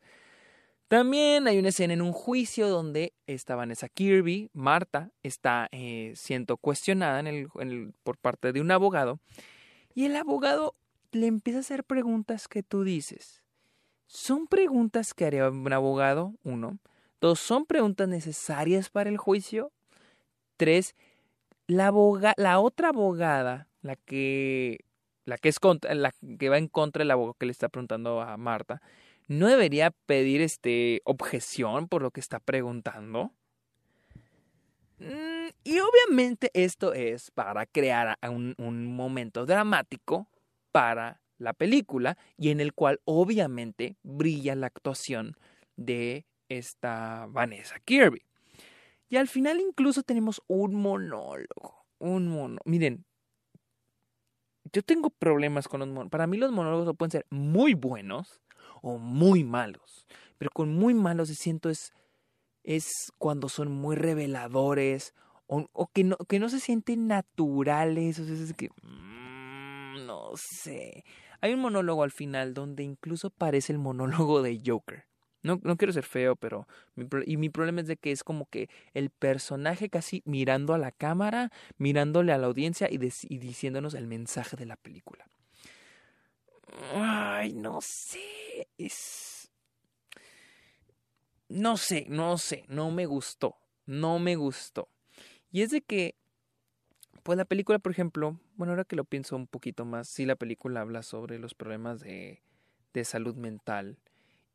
También 0.95 1.49
hay 1.49 1.59
una 1.59 1.71
escena 1.71 1.93
en 1.93 2.03
un 2.03 2.13
juicio 2.13 2.69
donde 2.69 3.15
está 3.27 3.57
Vanessa 3.57 3.89
Kirby, 3.89 4.49
Marta, 4.53 5.11
está 5.25 5.69
eh, 5.73 6.13
siendo 6.15 6.57
cuestionada 6.57 7.21
por 8.05 8.17
parte 8.17 8.53
de 8.53 8.61
un 8.61 8.71
abogado 8.71 9.19
y 9.93 10.05
el 10.05 10.15
abogado 10.15 10.77
le 11.11 11.27
empieza 11.27 11.59
a 11.59 11.61
hacer 11.63 11.83
preguntas 11.83 12.47
que 12.47 12.63
tú 12.63 12.85
dices. 12.85 13.43
¿Son 14.07 14.47
preguntas 14.47 15.15
que 15.15 15.25
haría 15.25 15.51
un 15.51 15.73
abogado? 15.73 16.35
Uno. 16.45 16.79
Dos, 17.21 17.41
¿son 17.41 17.67
preguntas 17.67 18.07
necesarias 18.07 18.89
para 18.89 19.11
el 19.11 19.19
juicio? 19.19 19.73
Tres, 20.57 20.95
la, 21.67 21.93
la 22.37 22.61
otra 22.61 22.91
abogada, 22.91 23.67
la 23.83 23.97
que, 23.97 24.85
la 25.25 25.39
que, 25.39 25.49
es 25.49 25.59
la 25.91 26.13
que 26.39 26.49
va 26.49 26.59
en 26.59 26.69
contra 26.69 27.01
del 27.01 27.11
abogado 27.11 27.35
que 27.35 27.47
le 27.47 27.53
está 27.53 27.69
preguntando 27.69 28.21
a 28.21 28.37
Marta, 28.37 28.81
¿no 29.26 29.49
debería 29.49 29.90
pedir 30.07 30.40
este 30.40 31.00
objeción 31.04 31.88
por 31.88 32.02
lo 32.02 32.11
que 32.11 32.21
está 32.21 32.40
preguntando? 32.40 33.33
Mm, 34.99 35.49
y 35.64 35.78
obviamente 35.81 36.50
esto 36.54 36.93
es 36.93 37.31
para 37.31 37.66
crear 37.66 38.19
un, 38.28 38.87
momento 38.87 39.45
dramático 39.47 40.28
para 40.73 41.21
la 41.38 41.52
película 41.52 42.16
y 42.37 42.50
en 42.50 42.61
el 42.61 42.73
cual 42.73 43.00
obviamente 43.04 43.97
brilla 44.02 44.54
la 44.54 44.66
actuación 44.69 45.37
de 45.76 46.26
esta 46.49 47.26
Vanessa 47.28 47.78
Kirby. 47.81 48.23
Y 49.09 49.16
al 49.16 49.28
final 49.28 49.61
incluso 49.61 50.02
tenemos 50.02 50.43
un 50.47 50.75
monólogo, 50.75 51.87
un. 51.99 52.59
Miren, 52.64 53.04
yo 54.73 54.83
tengo 54.83 55.11
problemas 55.11 55.69
con 55.69 55.81
los 55.81 55.88
monólogos. 55.88 56.11
Para 56.11 56.26
mí 56.26 56.37
los 56.37 56.52
monólogos 56.52 56.97
pueden 56.97 57.11
ser 57.11 57.26
muy 57.31 57.75
buenos 57.75 58.44
o 58.85 58.99
muy 58.99 59.45
malos. 59.45 60.07
Pero 60.37 60.50
con 60.53 60.75
muy 60.75 60.93
malos 60.93 61.31
siento 61.31 61.71
es, 61.71 61.93
es 62.62 63.12
cuando 63.19 63.49
son 63.49 63.73
muy 63.73 63.97
reveladores 63.97 65.14
o, 65.47 65.88
que, 65.93 66.05
no, 66.05 66.17
que 66.17 66.38
no 66.38 66.49
se 66.50 66.61
sienten 66.61 67.07
naturales. 67.07 68.19
O 68.19 68.25
sea, 68.25 68.35
es 68.35 68.53
que... 68.53 68.69
Mm, 68.83 70.07
no 70.07 70.33
sé. 70.37 71.05
Hay 71.41 71.55
un 71.55 71.61
monólogo 71.61 72.03
al 72.03 72.11
final 72.11 72.53
donde 72.53 72.83
incluso 72.83 73.31
parece 73.31 73.73
el 73.73 73.79
monólogo 73.79 74.43
de 74.43 74.61
Joker. 74.64 75.07
No, 75.43 75.61
no 75.62 75.76
quiero 75.76 75.93
ser 75.93 76.05
feo, 76.05 76.37
pero 76.37 76.67
y 77.26 77.37
mi 77.37 77.50
problema 77.50 77.83
es 77.83 77.87
de 77.87 77.99
que 77.99 78.12
es 78.12 78.25
como 78.25 78.47
que 78.47 78.71
el 78.95 79.11
personaje 79.11 79.91
casi 79.91 80.23
mirando 80.25 80.73
a 80.73 80.79
la 80.79 80.91
cámara, 80.91 81.53
mirándole 81.76 82.33
a 82.33 82.38
la 82.38 82.47
audiencia 82.47 82.88
y, 82.91 82.99
y 83.29 83.38
diciéndonos 83.38 83.93
el 83.93 84.07
mensaje 84.07 84.57
de 84.57 84.64
la 84.64 84.76
película. 84.76 85.26
Ay, 86.92 87.52
no 87.52 87.80
sé. 87.80 88.68
Es. 88.78 89.50
No 91.49 91.76
sé, 91.76 92.06
no 92.09 92.38
sé. 92.38 92.64
No 92.68 92.90
me 92.90 93.06
gustó. 93.06 93.56
No 93.87 94.18
me 94.18 94.37
gustó. 94.37 94.88
Y 95.50 95.62
es 95.62 95.71
de 95.71 95.83
que. 95.83 96.16
Pues 97.23 97.38
la 97.38 97.44
película, 97.44 97.78
por 97.78 97.92
ejemplo. 97.92 98.38
Bueno, 98.56 98.73
ahora 98.73 98.85
que 98.85 98.97
lo 98.97 99.04
pienso 99.04 99.37
un 99.37 99.47
poquito 99.47 99.85
más. 99.85 100.09
Sí, 100.09 100.26
la 100.26 100.37
película 100.37 100.80
habla 100.80 101.02
sobre 101.02 101.38
los 101.38 101.54
problemas 101.54 102.00
de, 102.00 102.42
de 102.92 103.04
salud 103.04 103.35
mental. 103.35 103.99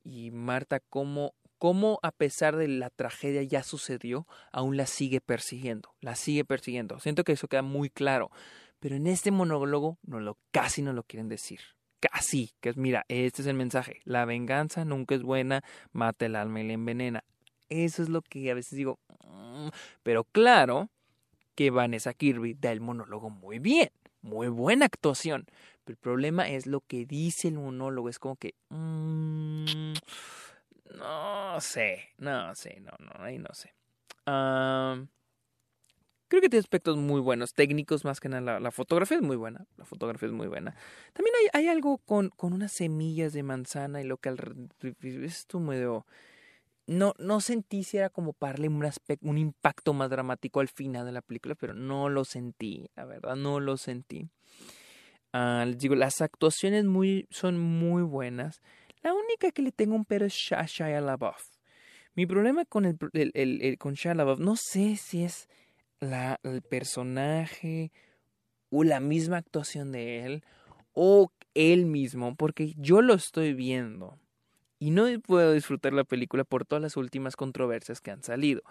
Y 0.03 0.31
Marta, 0.31 0.79
cómo, 0.79 1.33
cómo 1.57 1.99
a 2.03 2.11
pesar 2.11 2.55
de 2.55 2.67
la 2.67 2.89
tragedia 2.89 3.43
ya 3.43 3.63
sucedió, 3.63 4.27
aún 4.51 4.77
la 4.77 4.85
sigue 4.85 5.19
persiguiendo. 5.19 5.93
La 5.99 6.15
sigue 6.15 6.45
persiguiendo. 6.45 6.99
Siento 6.99 7.23
que 7.23 7.33
eso 7.33 7.47
queda 7.47 7.63
muy 7.63 7.89
claro. 7.89 8.31
Pero 8.79 8.95
en 8.95 9.07
este 9.07 9.31
monólogo 9.31 9.97
no 10.03 10.19
lo, 10.19 10.37
casi 10.51 10.81
no 10.81 10.93
lo 10.93 11.03
quieren 11.03 11.27
decir 11.27 11.59
casi, 11.99 12.51
que 12.61 12.69
es, 12.69 12.77
mira, 12.77 13.05
este 13.07 13.41
es 13.41 13.47
el 13.47 13.55
mensaje, 13.55 14.01
la 14.03 14.25
venganza 14.25 14.85
nunca 14.85 15.15
es 15.15 15.23
buena, 15.23 15.63
mata 15.91 16.25
el 16.25 16.35
alma 16.35 16.61
y 16.61 16.67
la 16.67 16.73
envenena. 16.73 17.23
Eso 17.69 18.01
es 18.01 18.09
lo 18.09 18.21
que 18.21 18.49
a 18.49 18.53
veces 18.55 18.77
digo, 18.77 18.99
mm", 19.25 19.69
pero 20.03 20.23
claro 20.23 20.89
que 21.55 21.69
Vanessa 21.71 22.13
Kirby 22.13 22.55
da 22.55 22.71
el 22.71 22.81
monólogo 22.81 23.29
muy 23.29 23.59
bien, 23.59 23.89
muy 24.21 24.47
buena 24.47 24.85
actuación, 24.85 25.45
pero 25.83 25.93
el 25.93 25.97
problema 25.97 26.49
es 26.49 26.65
lo 26.65 26.81
que 26.81 27.05
dice 27.05 27.49
el 27.49 27.55
monólogo, 27.55 28.09
es 28.09 28.19
como 28.19 28.35
que... 28.35 28.55
Mm, 28.69 29.93
no 30.97 31.61
sé, 31.61 32.09
no 32.17 32.55
sé, 32.55 32.79
no, 32.81 32.91
no, 32.99 33.23
ahí 33.23 33.37
no 33.37 33.53
sé. 33.53 33.73
Creo 36.29 36.43
que 36.43 36.49
tiene 36.49 36.61
aspectos 36.61 36.95
muy 36.95 37.19
buenos, 37.19 37.53
técnicos 37.53 38.05
más 38.05 38.19
que 38.19 38.29
nada. 38.29 38.59
La, 38.59 38.71
fotografía 38.71 39.17
es 39.17 39.23
muy 39.23 39.35
buena. 39.35 39.65
La 39.77 39.85
fotografía 39.85 40.27
es 40.27 40.33
muy 40.33 40.47
buena. 40.47 40.75
También 41.13 41.35
hay, 41.53 41.67
algo 41.67 41.97
con, 41.97 42.29
con, 42.29 42.53
unas 42.53 42.71
semillas 42.71 43.33
de 43.33 43.41
manzana 43.41 43.99
y 43.99 44.03
lo 44.03 44.17
que 44.17 44.29
al, 44.29 44.69
esto 45.01 45.59
medio. 45.59 46.05
No, 46.85 47.13
no 47.17 47.41
sentí 47.41 47.83
si 47.83 47.97
era 47.97 48.09
como 48.09 48.33
para 48.33 48.53
darle 48.53 48.67
un, 48.67 48.85
aspecto, 48.85 49.27
un 49.27 49.39
impacto 49.39 49.93
más 49.93 50.09
dramático 50.11 50.59
al 50.59 50.67
final 50.67 51.05
de 51.05 51.11
la 51.11 51.21
película, 51.21 51.55
pero 51.55 51.73
no 51.73 52.09
lo 52.09 52.25
sentí, 52.25 52.89
la 52.95 53.05
verdad, 53.05 53.35
no 53.35 53.59
lo 53.59 53.77
sentí. 53.77 54.29
Ah, 55.33 55.63
les 55.65 55.79
digo, 55.79 55.95
las 55.95 56.21
actuaciones 56.21 56.85
muy, 56.85 57.27
son 57.31 57.59
muy 57.59 58.03
buenas. 58.03 58.61
La 59.01 59.13
única 59.13 59.51
que 59.51 59.63
le 59.63 59.71
tengo 59.71 59.95
un 59.95 60.05
pero 60.05 60.25
es 60.25 60.33
Shia 60.33 61.01
LaBeouf. 61.01 61.43
Mi 62.13 62.27
problema 62.27 62.65
con 62.65 62.85
el, 62.85 62.97
el, 63.13 63.61
el, 63.61 63.77
con 63.77 63.93
Shia 63.93 64.13
LaBeouf, 64.13 64.39
no 64.39 64.55
sé 64.55 64.95
si 64.95 65.23
es 65.23 65.47
la, 65.99 66.39
el 66.43 66.61
personaje 66.61 67.91
o 68.69 68.83
la 68.83 68.99
misma 68.99 69.37
actuación 69.37 69.91
de 69.91 70.25
él 70.25 70.43
o 70.93 71.31
él 71.53 71.85
mismo, 71.85 72.35
porque 72.35 72.73
yo 72.77 73.01
lo 73.01 73.13
estoy 73.13 73.53
viendo 73.53 74.19
y 74.79 74.91
no 74.91 75.05
puedo 75.21 75.53
disfrutar 75.53 75.93
la 75.93 76.03
película 76.03 76.43
por 76.43 76.65
todas 76.65 76.81
las 76.81 76.97
últimas 76.97 77.35
controversias 77.35 78.01
que 78.01 78.11
han 78.11 78.23
salido. 78.23 78.61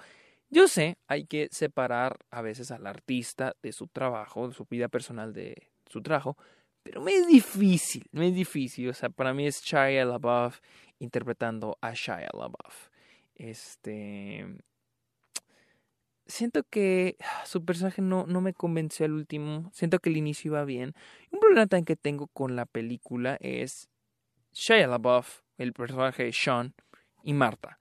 Yo 0.51 0.67
sé, 0.67 0.97
hay 1.07 1.27
que 1.27 1.49
separar 1.53 2.19
a 2.31 2.41
veces 2.41 2.71
al 2.71 2.87
artista 2.87 3.55
de 3.63 3.73
su 3.73 3.87
trabajo, 3.87 4.49
de 4.49 4.55
su 4.55 4.65
vida 4.65 4.89
personal 4.89 5.35
de 5.35 5.71
su 5.87 6.01
trabajo, 6.01 6.39
pero 6.83 7.03
me 7.03 7.13
es 7.13 7.27
difícil, 7.27 8.07
me 8.13 8.29
es 8.29 8.35
difícil. 8.35 8.89
O 8.89 8.95
sea, 8.95 9.11
para 9.11 9.35
mí 9.35 9.47
es 9.47 9.63
Shia 9.63 10.07
LaBeouf 10.07 10.61
interpretando 10.99 11.77
a 11.83 11.93
Shia 11.93 12.31
LaBeouf. 12.33 12.89
Este, 13.35 14.47
siento 16.39 16.63
que 16.63 17.17
ah, 17.21 17.45
su 17.45 17.65
personaje 17.65 18.01
no, 18.01 18.25
no 18.27 18.41
me 18.41 18.55
convenció 18.55 19.05
al 19.05 19.13
último. 19.13 19.71
Siento 19.75 19.99
que 19.99 20.09
el 20.09 20.17
inicio 20.17 20.53
iba 20.53 20.65
bien. 20.65 20.95
Un 21.31 21.41
problema 21.41 21.67
también 21.67 21.85
que 21.85 21.97
tengo 21.97 22.29
con 22.29 22.57
la 22.57 22.65
película 22.65 23.37
es 23.41 23.89
Shia 24.53 24.87
LaBeouf, 24.87 25.41
el 25.59 25.73
personaje 25.73 26.25
de 26.25 26.33
Sean 26.33 26.75
y 27.25 27.35
Marta. 27.35 27.79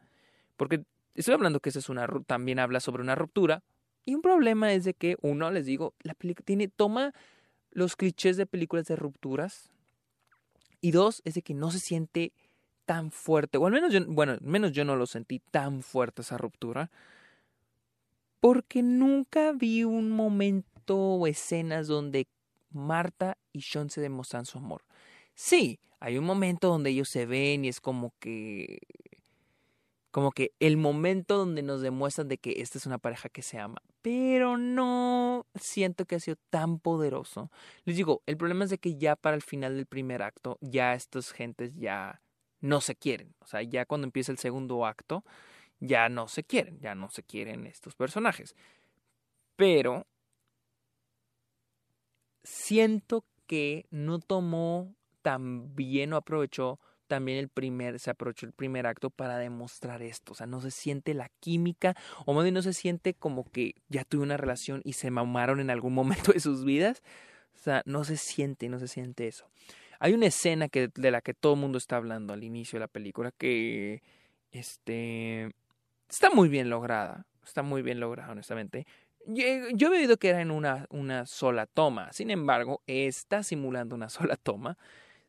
Porque 0.58 0.84
estoy 1.14 1.36
hablando 1.36 1.60
que 1.60 1.70
esa 1.70 1.80
es 1.80 1.90
una 1.90 2.08
también 2.26 2.60
habla 2.60 2.80
sobre 2.80 3.04
una 3.04 3.16
ruptura. 3.16 3.64
Y 4.06 4.16
un 4.16 4.22
problema 4.22 4.74
es 4.74 4.86
de 4.86 4.94
que, 4.94 5.18
uno, 5.22 5.52
les 5.52 5.66
digo, 5.66 5.94
la 6.02 6.14
película 6.14 6.46
tiene, 6.46 6.68
toma 6.68 7.14
los 7.72 7.96
clichés 7.96 8.38
de 8.38 8.46
películas 8.46 8.86
de 8.86 8.96
rupturas. 8.96 9.70
Y 10.82 10.92
dos, 10.92 11.22
es 11.26 11.36
de 11.36 11.42
que 11.42 11.54
no 11.54 11.70
se 11.70 11.80
siente 11.80 12.34
tan 12.86 13.12
fuerte. 13.12 13.58
O 13.58 13.68
al 13.68 13.74
menos 13.74 13.94
bueno, 14.08 14.38
menos 14.42 14.72
yo 14.72 14.84
no 14.84 14.96
lo 14.96 15.06
sentí 15.06 15.40
tan 15.52 15.84
fuerte 15.84 16.22
esa 16.22 16.38
ruptura 16.38 16.90
porque 18.40 18.84
nunca 18.84 19.52
vi 19.52 19.84
un 19.84 20.10
momento 20.10 20.98
o 20.98 21.28
escenas 21.28 21.88
donde 21.88 22.28
Marta 22.72 23.38
y 23.52 23.62
Sean 23.62 23.90
se 23.90 24.02
demuestran 24.02 24.46
su 24.46 24.58
amor. 24.58 24.84
Sí, 25.34 25.80
hay 26.00 26.18
un 26.18 26.26
momento 26.26 26.68
donde 26.68 26.92
ellos 26.92 27.10
se 27.10 27.26
ven 27.26 27.66
y 27.66 27.70
es 27.70 27.82
como 27.82 28.14
que 28.20 28.80
como 30.12 30.32
que 30.32 30.52
el 30.60 30.78
momento 30.78 31.38
donde 31.38 31.62
nos 31.62 31.82
demuestran 31.82 32.28
de 32.28 32.40
que 32.40 32.56
esta 32.62 32.80
es 32.80 32.88
una 32.88 32.98
pareja 32.98 33.30
que 33.30 33.44
se 33.44 33.60
ama, 33.60 33.84
pero 34.02 34.58
no 34.58 35.46
siento 35.54 36.06
que 36.06 36.16
ha 36.16 36.20
sido 36.20 36.38
tan 36.50 36.80
poderoso. 36.80 37.52
Les 37.84 37.98
digo, 37.98 38.24
el 38.26 38.36
problema 38.36 38.64
es 38.64 38.72
de 38.72 38.80
que 38.80 38.96
ya 38.96 39.16
para 39.16 39.36
el 39.36 39.44
final 39.44 39.76
del 39.76 39.86
primer 39.86 40.24
acto 40.24 40.58
ya 40.62 40.96
estas 40.96 41.32
gentes 41.32 41.76
ya 41.76 42.22
no 42.62 42.82
se 42.82 42.96
quieren, 42.96 43.36
o 43.42 43.46
sea, 43.46 43.62
ya 43.62 43.86
cuando 43.86 44.06
empieza 44.06 44.32
el 44.32 44.40
segundo 44.40 44.88
acto 44.88 45.24
ya 45.80 46.10
no 46.10 46.28
se 46.28 46.44
quieren, 46.44 46.80
ya 46.80 46.96
no 46.96 47.10
se 47.10 47.24
quieren 47.24 47.66
estos 47.66 47.96
personajes. 47.96 48.56
Pero 49.56 50.06
siento 52.44 53.26
que 53.48 53.86
no 53.90 54.20
tomó 54.20 54.96
tan 55.22 55.76
bien 55.76 56.14
o 56.14 56.18
aprovechó 56.18 56.80
también 57.08 57.38
el 57.38 57.50
primer, 57.50 58.00
se 58.00 58.10
aprovechó 58.10 58.46
el 58.46 58.54
primer 58.54 58.86
acto 58.86 59.10
para 59.10 59.38
demostrar 59.38 60.02
esto. 60.02 60.34
O 60.34 60.36
sea, 60.36 60.46
no 60.46 60.62
se 60.62 60.72
siente 60.72 61.14
la 61.14 61.30
química, 61.40 61.96
o 62.26 62.34
más 62.34 62.44
bien 62.44 62.54
no 62.54 62.62
se 62.62 62.74
siente 62.74 63.14
como 63.14 63.50
que 63.50 63.76
ya 63.90 64.04
tuve 64.04 64.24
una 64.24 64.38
relación 64.38 64.82
y 64.84 64.94
se 64.94 65.10
mamaron 65.10 65.60
en 65.60 65.70
algún 65.70 65.94
momento 65.96 66.34
de 66.34 66.40
sus 66.40 66.64
vidas. 66.64 67.02
O 67.56 67.60
sea, 67.60 67.82
no 67.86 68.04
se 68.04 68.18
siente, 68.18 68.70
no 68.70 68.80
se 68.80 68.88
siente 68.88 69.28
eso. 69.28 69.50
Hay 70.00 70.14
una 70.14 70.28
escena 70.28 70.70
que, 70.70 70.90
de 70.94 71.12
la 71.12 71.22
que 71.22 71.34
todo 71.34 71.54
el 71.54 71.60
mundo 71.60 71.80
está 71.80 71.98
hablando 71.98 72.34
al 72.34 72.44
inicio 72.44 72.78
de 72.78 72.82
la 72.82 72.88
película 72.88 73.32
que 73.32 74.04
este, 74.52 75.52
está 76.10 76.30
muy 76.30 76.50
bien 76.50 76.70
lograda. 76.70 77.26
Está 77.44 77.64
muy 77.64 77.82
bien 77.82 78.00
lograda, 78.00 78.32
honestamente. 78.32 78.86
Yo, 79.26 79.44
he 79.44 80.00
oído 80.00 80.18
que 80.18 80.30
era 80.30 80.42
en 80.42 80.52
una, 80.52 80.86
una 80.90 81.26
sola 81.26 81.66
toma. 81.66 82.12
Sin 82.14 82.30
embargo, 82.30 82.82
está 82.88 83.44
simulando 83.44 83.96
una 83.96 84.10
sola 84.10 84.36
toma. 84.36 84.78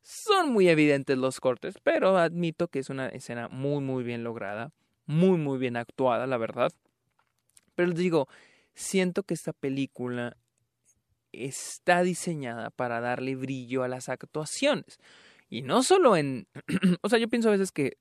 Son 0.03 0.53
muy 0.53 0.69
evidentes 0.69 1.19
los 1.19 1.41
cortes, 1.41 1.77
pero 1.83 2.17
admito 2.17 2.69
que 2.69 2.79
es 2.79 2.91
una 2.91 3.09
escena 3.09 3.49
muy, 3.49 3.83
muy 3.83 4.05
bien 4.05 4.25
lograda. 4.25 4.73
Muy, 5.07 5.39
muy 5.39 5.59
bien 5.59 5.77
actuada, 5.77 6.27
la 6.27 6.37
verdad. 6.37 6.71
Pero 7.75 7.89
les 7.89 7.99
digo, 7.99 8.29
siento 8.75 9.23
que 9.23 9.35
esta 9.35 9.53
película 9.53 10.37
está 11.33 12.03
diseñada 12.03 12.71
para 12.71 13.01
darle 13.01 13.37
brillo 13.37 13.83
a 13.83 13.89
las 13.89 14.09
actuaciones. 14.09 14.99
Y 15.49 15.63
no 15.63 15.83
solo 15.83 16.17
en... 16.17 16.47
o 17.03 17.09
sea, 17.09 17.19
yo 17.19 17.29
pienso 17.29 17.49
a 17.49 17.53
veces 17.53 17.73
que... 17.73 17.97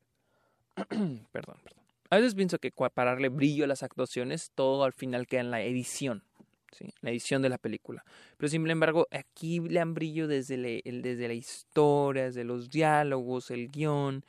perdón, 1.31 1.57
perdón. 1.63 1.86
A 2.09 2.17
veces 2.17 2.35
pienso 2.35 2.59
que 2.59 2.71
para 2.71 3.11
darle 3.11 3.29
brillo 3.29 3.65
a 3.65 3.67
las 3.67 3.83
actuaciones, 3.83 4.51
todo 4.55 4.83
al 4.83 4.93
final 4.93 5.27
queda 5.27 5.41
en 5.41 5.51
la 5.51 5.61
edición. 5.61 6.23
¿sí? 6.71 6.93
La 7.01 7.11
edición 7.11 7.41
de 7.41 7.49
la 7.49 7.57
película. 7.57 8.05
Pero 8.37 8.49
sin 8.49 8.69
embargo, 8.69 9.07
aquí 9.11 9.59
le 9.59 9.79
dan 9.79 9.93
brillo 9.93 10.27
desde, 10.27 10.81
desde 10.85 11.27
la 11.27 11.33
historia, 11.33 12.25
desde 12.25 12.43
los 12.43 12.69
diálogos, 12.69 13.51
el 13.51 13.69
guion. 13.69 14.23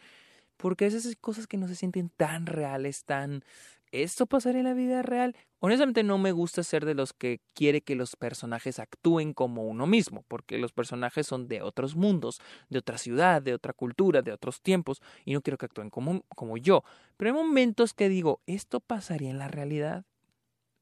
Porque 0.57 0.87
a 0.87 0.89
veces 0.89 1.07
hay 1.07 1.15
cosas 1.15 1.47
que 1.47 1.57
no 1.57 1.69
se 1.69 1.77
sienten 1.77 2.11
tan 2.11 2.47
reales, 2.47 3.05
tan 3.05 3.45
¿esto 3.93 4.27
pasaría 4.27 4.61
en 4.61 4.67
la 4.67 4.75
vida 4.75 5.03
real? 5.03 5.37
Honestamente 5.61 6.03
no 6.03 6.19
me 6.19 6.33
gusta 6.33 6.63
ser 6.63 6.85
de 6.85 6.95
los 6.95 7.13
que 7.13 7.41
quiere 7.55 7.81
que 7.81 7.95
los 7.95 8.17
personajes 8.17 8.79
actúen 8.79 9.35
como 9.35 9.65
uno 9.65 9.87
mismo, 9.87 10.25
porque 10.29 10.59
los 10.59 10.73
personajes 10.73 11.27
son 11.27 11.49
de 11.49 11.63
otros 11.63 11.97
mundos, 11.97 12.41
de 12.69 12.79
otra 12.79 12.99
ciudad, 12.99 13.43
de 13.43 13.55
otra 13.55 13.73
cultura, 13.73 14.23
de 14.23 14.33
otros 14.33 14.61
tiempos, 14.61 15.01
y 15.25 15.33
no 15.33 15.43
quiero 15.43 15.59
que 15.59 15.67
actúen 15.67 15.91
como, 15.91 16.23
como 16.35 16.57
yo. 16.57 16.85
Pero 17.17 17.31
hay 17.31 17.37
momentos 17.37 17.95
que 17.95 18.09
digo, 18.09 18.41
¿esto 18.47 18.81
pasaría 18.81 19.31
en 19.31 19.39
la 19.39 19.49
realidad? 19.49 20.05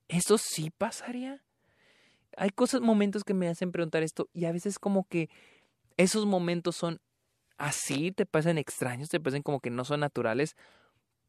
¿Eso 0.08 0.38
sí 0.38 0.70
pasaría? 0.70 1.42
Hay 2.36 2.50
cosas, 2.50 2.80
momentos 2.80 3.24
que 3.24 3.34
me 3.34 3.48
hacen 3.48 3.72
preguntar 3.72 4.02
esto, 4.02 4.28
y 4.32 4.44
a 4.44 4.52
veces 4.52 4.78
como 4.78 5.08
que 5.08 5.30
esos 5.96 6.26
momentos 6.26 6.76
son 6.76 7.00
así, 7.56 8.12
te 8.12 8.26
parecen 8.26 8.58
extraños, 8.58 9.08
te 9.08 9.20
parecen 9.20 9.42
como 9.42 9.60
que 9.60 9.70
no 9.70 9.84
son 9.84 10.00
naturales, 10.00 10.56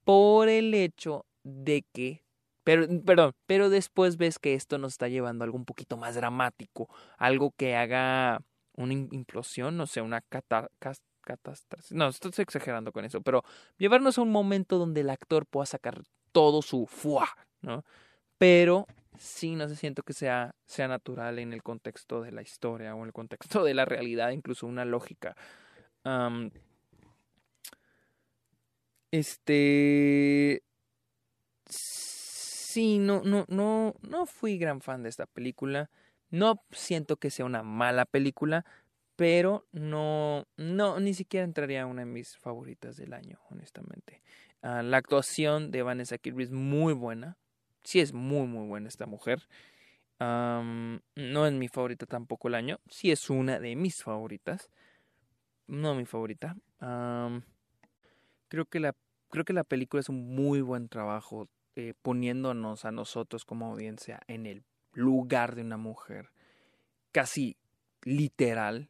por 0.03 0.49
el 0.49 0.73
hecho 0.73 1.25
de 1.47 1.85
que 1.93 2.23
pero, 2.67 2.85
perdón, 3.05 3.33
pero 3.45 3.69
después 3.69 4.17
ves 4.17 4.39
que 4.39 4.53
esto 4.53 4.77
nos 4.77 4.91
está 4.91 5.07
llevando 5.07 5.43
a 5.43 5.45
algo 5.45 5.57
un 5.57 5.63
poquito 5.63 5.95
más 5.95 6.15
dramático, 6.15 6.89
algo 7.17 7.51
que 7.55 7.77
haga 7.77 8.41
una 8.73 8.91
implosión, 8.91 9.77
no 9.77 9.87
sé, 9.87 10.01
una 10.01 10.19
catástrofe. 10.19 11.95
No, 11.95 12.09
estoy 12.09 12.31
exagerando 12.35 12.91
con 12.91 13.05
eso, 13.05 13.21
pero 13.21 13.45
llevarnos 13.77 14.17
a 14.17 14.21
un 14.21 14.31
momento 14.31 14.77
donde 14.79 14.99
el 14.99 15.09
actor 15.09 15.45
pueda 15.45 15.65
sacar 15.65 16.03
todo 16.33 16.61
su 16.61 16.87
fuá, 16.87 17.29
¿no? 17.61 17.85
Pero 18.37 18.85
sí, 19.17 19.55
no 19.55 19.69
se 19.69 19.77
siento 19.77 20.03
que 20.03 20.11
sea, 20.11 20.53
sea 20.65 20.89
natural 20.89 21.39
en 21.39 21.53
el 21.53 21.63
contexto 21.63 22.21
de 22.21 22.33
la 22.33 22.41
historia 22.41 22.93
o 22.95 22.99
en 22.99 23.05
el 23.05 23.13
contexto 23.13 23.63
de 23.63 23.75
la 23.75 23.85
realidad, 23.85 24.31
incluso 24.31 24.67
una 24.67 24.83
lógica. 24.83 25.37
este 29.11 30.66
sí, 31.69 32.99
no, 32.99 33.21
no, 33.23 33.45
no, 33.47 33.95
no 34.01 34.25
fui 34.25 34.57
gran 34.57 34.81
fan 34.81 35.03
de 35.03 35.09
esta 35.09 35.25
película. 35.25 35.89
No 36.29 36.63
siento 36.71 37.17
que 37.17 37.31
sea 37.31 37.45
una 37.45 37.63
mala 37.63 38.05
película, 38.05 38.65
pero 39.15 39.65
no, 39.71 40.45
no, 40.57 40.99
ni 40.99 41.13
siquiera 41.13 41.43
entraría 41.43 41.83
a 41.83 41.85
una 41.85 42.01
de 42.01 42.05
mis 42.05 42.37
favoritas 42.37 42.97
del 42.97 43.13
año, 43.13 43.39
honestamente. 43.49 44.21
Ah, 44.61 44.83
la 44.83 44.97
actuación 44.97 45.71
de 45.71 45.81
Vanessa 45.81 46.17
Kirby 46.17 46.43
es 46.43 46.51
muy 46.51 46.93
buena. 46.93 47.37
Sí 47.83 47.99
es 47.99 48.13
muy, 48.13 48.47
muy 48.47 48.67
buena 48.67 48.89
esta 48.89 49.05
mujer. 49.05 49.47
no 50.19 51.47
es 51.47 51.53
mi 51.53 51.67
favorita 51.67 52.05
tampoco 52.05 52.47
el 52.47 52.55
año. 52.55 52.79
Sí 52.89 53.11
es 53.11 53.29
una 53.29 53.59
de 53.59 53.75
mis 53.75 54.03
favoritas. 54.03 54.69
No 55.67 55.95
mi 55.95 56.05
favorita. 56.05 56.55
creo 58.49 58.65
que 58.65 58.79
la 58.79 58.93
creo 59.29 59.45
que 59.45 59.53
la 59.53 59.63
película 59.63 59.99
es 59.99 60.09
un 60.09 60.35
muy 60.35 60.61
buen 60.61 60.89
trabajo 60.89 61.49
eh, 61.79 61.93
poniéndonos 62.01 62.85
a 62.85 62.91
nosotros 62.91 63.45
como 63.45 63.67
audiencia 63.67 64.19
en 64.25 64.47
el 64.47 64.63
lugar 64.93 65.53
de 65.53 65.61
una 65.61 65.77
mujer, 65.77 66.31
casi 67.11 67.55
literal, 68.01 68.89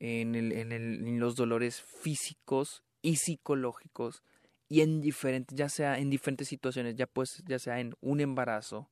en, 0.00 0.34
el, 0.34 0.50
en, 0.50 0.72
el, 0.72 1.06
en 1.06 1.20
los 1.20 1.36
dolores 1.36 1.80
físicos 1.80 2.82
y 3.02 3.18
psicológicos 3.18 4.24
y 4.68 4.80
en 4.80 5.00
diferentes, 5.00 5.56
ya 5.56 5.68
sea 5.68 5.96
en 6.00 6.10
diferentes 6.10 6.48
situaciones, 6.48 6.96
ya 6.96 7.06
pues, 7.06 7.40
ya 7.46 7.60
sea 7.60 7.78
en 7.78 7.94
un 8.00 8.18
embarazo, 8.18 8.90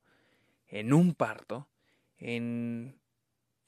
en 0.69 0.93
un 0.93 1.13
parto, 1.13 1.67
en 2.19 2.97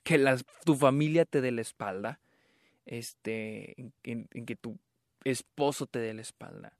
que 0.05 0.25
tu 0.63 0.75
familia 0.75 1.25
te 1.25 1.41
dé 1.41 1.51
la 1.51 1.59
espalda, 1.59 2.21
este, 2.85 3.91
en 4.03 4.45
que 4.45 4.55
tu 4.55 4.79
esposo 5.25 5.85
te 5.85 5.99
dé 5.99 6.13
la 6.13 6.21
espalda, 6.21 6.77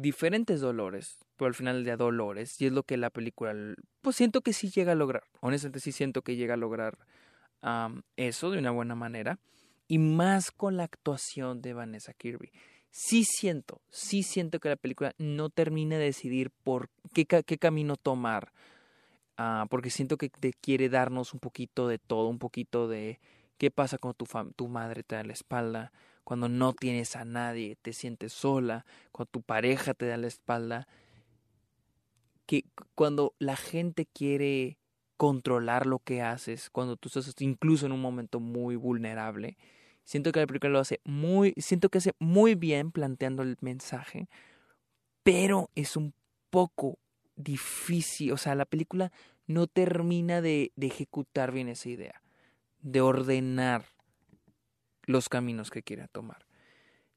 diferentes 0.00 0.60
dolores, 0.60 1.18
pero 1.36 1.48
al 1.48 1.54
final 1.54 1.84
de 1.84 1.96
dolores, 1.96 2.60
y 2.60 2.66
es 2.66 2.72
lo 2.72 2.82
que 2.82 2.96
la 2.96 3.10
película, 3.10 3.54
pues 4.00 4.16
siento 4.16 4.40
que 4.40 4.52
sí 4.52 4.70
llega 4.70 4.92
a 4.92 4.94
lograr, 4.94 5.24
honestamente 5.40 5.80
sí 5.80 5.92
siento 5.92 6.22
que 6.22 6.36
llega 6.36 6.54
a 6.54 6.56
lograr 6.56 6.98
eso 8.16 8.50
de 8.50 8.58
una 8.58 8.70
buena 8.70 8.94
manera, 8.94 9.38
y 9.86 9.98
más 9.98 10.50
con 10.50 10.76
la 10.76 10.84
actuación 10.84 11.60
de 11.60 11.74
Vanessa 11.74 12.14
Kirby. 12.14 12.52
Sí 12.90 13.24
siento, 13.24 13.82
sí 13.90 14.22
siento 14.22 14.58
que 14.58 14.68
la 14.68 14.76
película 14.76 15.14
no 15.18 15.50
termina 15.50 15.96
de 15.98 16.04
decidir 16.04 16.50
por 16.50 16.88
qué, 17.14 17.26
camino 17.26 17.96
tomar, 17.96 18.52
ah, 19.36 19.66
porque 19.68 19.90
siento 19.90 20.16
que 20.16 20.28
te 20.28 20.52
quiere 20.52 20.88
darnos 20.88 21.34
un 21.34 21.40
poquito 21.40 21.86
de 21.86 21.98
todo, 21.98 22.28
un 22.28 22.38
poquito 22.38 22.88
de 22.88 23.20
qué 23.58 23.70
pasa 23.70 23.98
cuando 23.98 24.14
tu, 24.14 24.26
tu 24.56 24.68
madre 24.68 25.02
te 25.02 25.16
da 25.16 25.22
la 25.22 25.32
espalda, 25.32 25.92
cuando 26.30 26.48
no 26.48 26.74
tienes 26.74 27.16
a 27.16 27.24
nadie, 27.24 27.74
te 27.82 27.92
sientes 27.92 28.32
sola, 28.32 28.86
cuando 29.10 29.32
tu 29.32 29.42
pareja 29.42 29.94
te 29.94 30.06
da 30.06 30.16
la 30.16 30.28
espalda, 30.28 30.86
que 32.46 32.66
cuando 32.94 33.34
la 33.40 33.56
gente 33.56 34.06
quiere 34.06 34.78
controlar 35.16 35.86
lo 35.86 35.98
que 35.98 36.22
haces, 36.22 36.70
cuando 36.70 36.96
tú 36.96 37.08
estás 37.08 37.34
incluso 37.40 37.86
en 37.86 37.90
un 37.90 38.00
momento 38.00 38.38
muy 38.38 38.76
vulnerable, 38.76 39.58
siento 40.04 40.30
que 40.30 40.38
la 40.38 40.46
película 40.46 40.70
lo 40.70 40.78
hace 40.78 41.00
muy, 41.02 41.52
siento 41.56 41.88
que 41.88 41.98
hace 41.98 42.12
muy 42.20 42.54
bien 42.54 42.92
planteando 42.92 43.42
el 43.42 43.56
mensaje, 43.60 44.28
pero 45.24 45.68
es 45.74 45.96
un 45.96 46.14
poco 46.50 47.00
difícil, 47.34 48.30
o 48.30 48.36
sea, 48.36 48.54
la 48.54 48.66
película 48.66 49.10
no 49.48 49.66
termina 49.66 50.40
de, 50.40 50.70
de 50.76 50.86
ejecutar 50.86 51.50
bien 51.50 51.68
esa 51.68 51.88
idea, 51.88 52.22
de 52.82 53.00
ordenar 53.00 53.84
los 55.10 55.28
caminos 55.28 55.70
que 55.70 55.82
quiere 55.82 56.08
tomar. 56.08 56.46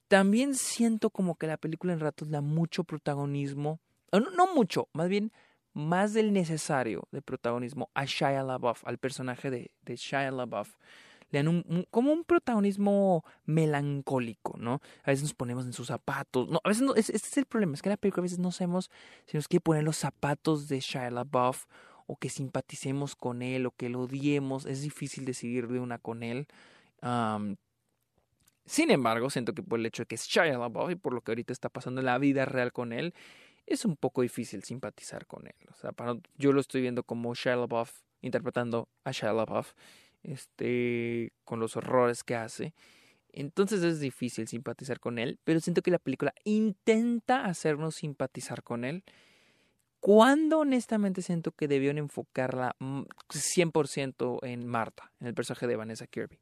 También 0.07 0.55
siento 0.55 1.09
como 1.09 1.35
que 1.35 1.47
la 1.47 1.57
película 1.57 1.93
en 1.93 1.99
ratos 1.99 2.29
da 2.29 2.41
mucho 2.41 2.83
protagonismo, 2.83 3.79
no, 4.11 4.53
mucho, 4.53 4.87
más 4.93 5.09
bien 5.09 5.31
más 5.73 6.13
del 6.13 6.33
necesario 6.33 7.07
de 7.11 7.21
protagonismo 7.21 7.89
a 7.95 8.05
Shia 8.05 8.43
LaBeouf, 8.43 8.85
al 8.85 8.99
personaje 8.99 9.49
de, 9.49 9.71
de 9.81 9.95
Shia 9.95 10.29
LaBeouf. 10.29 10.75
Le 11.31 11.39
dan 11.39 11.47
un, 11.47 11.87
como 11.89 12.13
un 12.13 12.23
protagonismo 12.23 13.25
melancólico, 13.45 14.55
¿no? 14.59 14.81
A 15.03 15.09
veces 15.09 15.23
nos 15.23 15.33
ponemos 15.33 15.65
en 15.65 15.73
sus 15.73 15.87
zapatos. 15.87 16.47
No, 16.47 16.61
a 16.63 16.69
veces 16.69 16.83
no, 16.83 16.93
este 16.93 17.15
es 17.15 17.37
el 17.37 17.45
problema, 17.45 17.73
es 17.73 17.81
que 17.81 17.89
la 17.89 17.97
película 17.97 18.21
a 18.21 18.25
veces 18.29 18.37
no 18.37 18.51
sabemos 18.51 18.91
si 19.25 19.35
nos 19.35 19.47
quiere 19.47 19.61
poner 19.61 19.83
los 19.83 19.97
zapatos 19.97 20.67
de 20.67 20.79
Shia 20.79 21.09
LaBeouf 21.09 21.65
o 22.05 22.17
que 22.17 22.29
simpaticemos 22.29 23.15
con 23.15 23.41
él 23.41 23.65
o 23.65 23.71
que 23.71 23.89
lo 23.89 24.01
odiemos. 24.01 24.67
Es 24.67 24.83
difícil 24.83 25.25
decidir 25.25 25.67
de 25.69 25.79
una 25.79 25.97
con 25.97 26.21
él. 26.21 26.47
Sin 28.65 28.91
embargo, 28.91 29.29
siento 29.29 29.53
que 29.53 29.61
por 29.61 29.79
el 29.79 29.85
hecho 29.85 30.03
de 30.03 30.07
que 30.07 30.15
es 30.15 30.25
Shia 30.25 30.57
LaBeouf 30.57 30.91
y 30.91 30.95
por 30.95 31.13
lo 31.13 31.21
que 31.21 31.31
ahorita 31.31 31.51
está 31.51 31.69
pasando 31.69 32.01
en 32.01 32.05
la 32.05 32.17
vida 32.17 32.45
real 32.45 32.71
con 32.71 32.93
él, 32.93 33.13
es 33.65 33.85
un 33.85 33.95
poco 33.95 34.21
difícil 34.21 34.63
simpatizar 34.63 35.25
con 35.25 35.47
él. 35.47 35.55
O 35.69 35.73
sea, 35.73 35.91
yo 36.37 36.53
lo 36.53 36.61
estoy 36.61 36.81
viendo 36.81 37.03
como 37.03 37.33
Shia 37.33 37.55
LaBeouf 37.55 37.91
interpretando 38.21 38.89
a 39.03 39.11
Shia 39.11 39.33
LaBeouf, 39.33 39.73
este, 40.23 41.33
con 41.43 41.59
los 41.59 41.75
horrores 41.75 42.23
que 42.23 42.35
hace. 42.35 42.73
Entonces 43.33 43.83
es 43.83 43.99
difícil 43.99 44.47
simpatizar 44.47 44.99
con 44.99 45.19
él, 45.19 45.39
pero 45.43 45.59
siento 45.59 45.81
que 45.81 45.91
la 45.91 45.99
película 45.99 46.33
intenta 46.43 47.45
hacernos 47.45 47.95
simpatizar 47.95 48.63
con 48.63 48.85
él. 48.85 49.03
Cuando 49.99 50.59
honestamente 50.59 51.21
siento 51.21 51.51
que 51.51 51.67
debieron 51.67 51.97
enfocarla 51.97 52.75
100% 52.79 54.39
en 54.43 54.67
Marta, 54.67 55.11
en 55.19 55.27
el 55.27 55.33
personaje 55.33 55.65
de 55.65 55.75
Vanessa 55.75 56.07
Kirby. 56.07 56.37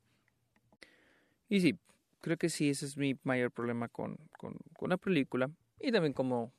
Y 1.48 1.62
sí, 1.62 1.78
creo 2.22 2.38
que 2.38 2.50
sí, 2.50 2.70
ese 2.70 2.86
es 2.86 2.98
mi 2.98 3.20
mayor 3.24 3.52
problema 3.52 3.88
con, 3.90 4.18
con, 4.38 4.56
con 4.78 4.90
la 4.90 4.98
película. 4.98 5.50
Y 5.80 5.92
también 5.92 6.14
cómo, 6.14 6.54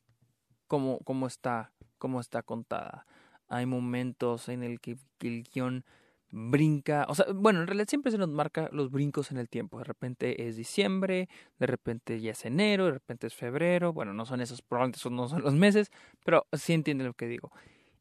cómo, 0.66 0.98
cómo, 1.00 1.26
está, 1.26 1.72
cómo 1.98 2.20
está 2.20 2.42
contada. 2.42 3.06
Hay 3.48 3.66
momentos 3.66 4.48
en 4.48 4.62
el 4.62 4.80
que, 4.80 4.98
el 5.20 5.44
guion 5.44 5.84
brinca, 6.30 7.04
o 7.08 7.14
sea, 7.14 7.26
bueno, 7.34 7.60
en 7.60 7.66
realidad 7.66 7.88
siempre 7.88 8.10
se 8.10 8.16
nos 8.16 8.30
marca 8.30 8.70
los 8.72 8.90
brincos 8.90 9.30
en 9.30 9.38
el 9.38 9.48
tiempo. 9.48 9.78
De 9.78 9.84
repente 9.84 10.48
es 10.48 10.56
diciembre, 10.56 11.28
de 11.58 11.66
repente 11.66 12.20
ya 12.20 12.32
es 12.32 12.44
enero, 12.44 12.86
de 12.86 12.92
repente 12.92 13.26
es 13.26 13.34
febrero. 13.34 13.92
Bueno, 13.92 14.12
no 14.14 14.26
son 14.26 14.40
esos, 14.40 14.62
probablemente 14.62 14.98
esos 14.98 15.12
no 15.12 15.28
son 15.28 15.42
los 15.42 15.54
meses, 15.54 15.90
pero 16.24 16.46
sí 16.52 16.72
entienden 16.72 17.06
lo 17.06 17.14
que 17.14 17.28
digo. 17.28 17.52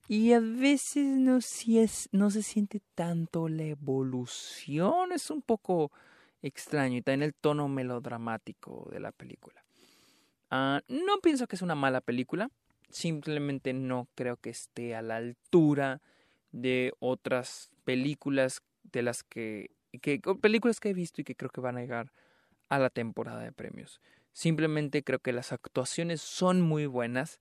Y 0.07 0.33
a 0.33 0.39
veces 0.39 1.05
no, 1.05 1.41
si 1.41 1.79
es, 1.79 2.09
no 2.11 2.31
se 2.31 2.41
siente 2.41 2.81
tanto 2.95 3.47
la 3.47 3.63
evolución, 3.63 5.11
es 5.11 5.29
un 5.29 5.41
poco 5.41 5.91
extraño 6.41 6.97
y 6.97 7.01
también 7.01 7.23
el 7.23 7.33
tono 7.33 7.67
melodramático 7.67 8.87
de 8.91 8.99
la 8.99 9.11
película. 9.11 9.63
Ah, 10.49 10.81
no 10.87 11.19
pienso 11.19 11.47
que 11.47 11.55
es 11.55 11.61
una 11.61 11.75
mala 11.75 12.01
película, 12.01 12.49
simplemente 12.89 13.73
no 13.73 14.07
creo 14.15 14.37
que 14.37 14.49
esté 14.49 14.95
a 14.95 15.01
la 15.01 15.17
altura 15.17 16.01
de 16.51 16.93
otras 16.99 17.71
películas 17.85 18.61
de 18.83 19.01
las 19.01 19.23
que, 19.23 19.71
que 20.01 20.19
películas 20.41 20.79
que 20.79 20.89
he 20.89 20.93
visto 20.93 21.21
y 21.21 21.23
que 21.23 21.35
creo 21.35 21.51
que 21.51 21.61
van 21.61 21.77
a 21.77 21.81
llegar 21.81 22.11
a 22.69 22.79
la 22.79 22.89
temporada 22.89 23.41
de 23.41 23.51
premios. 23.51 24.01
Simplemente 24.33 25.03
creo 25.03 25.19
que 25.19 25.33
las 25.33 25.51
actuaciones 25.51 26.21
son 26.21 26.61
muy 26.61 26.85
buenas. 26.85 27.39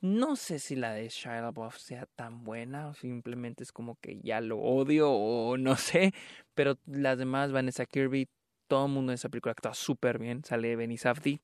No 0.00 0.34
sé 0.36 0.58
si 0.58 0.76
la 0.76 0.92
de 0.94 1.08
Shia 1.08 1.42
LaBeouf 1.42 1.76
sea 1.76 2.06
tan 2.06 2.42
buena 2.42 2.88
o 2.88 2.94
simplemente 2.94 3.62
es 3.62 3.70
como 3.70 3.96
que 4.00 4.18
ya 4.22 4.40
lo 4.40 4.58
odio 4.58 5.10
o 5.10 5.58
no 5.58 5.76
sé, 5.76 6.14
pero 6.54 6.78
las 6.86 7.18
demás 7.18 7.52
Vanessa 7.52 7.84
Kirby, 7.84 8.28
todo 8.66 8.86
el 8.86 8.92
mundo 8.92 9.12
en 9.12 9.14
esa 9.16 9.28
película 9.28 9.52
actúa 9.52 9.74
súper 9.74 10.18
bien, 10.18 10.42
sale 10.44 10.74
Benny 10.74 10.96
Safdie. 10.96 11.42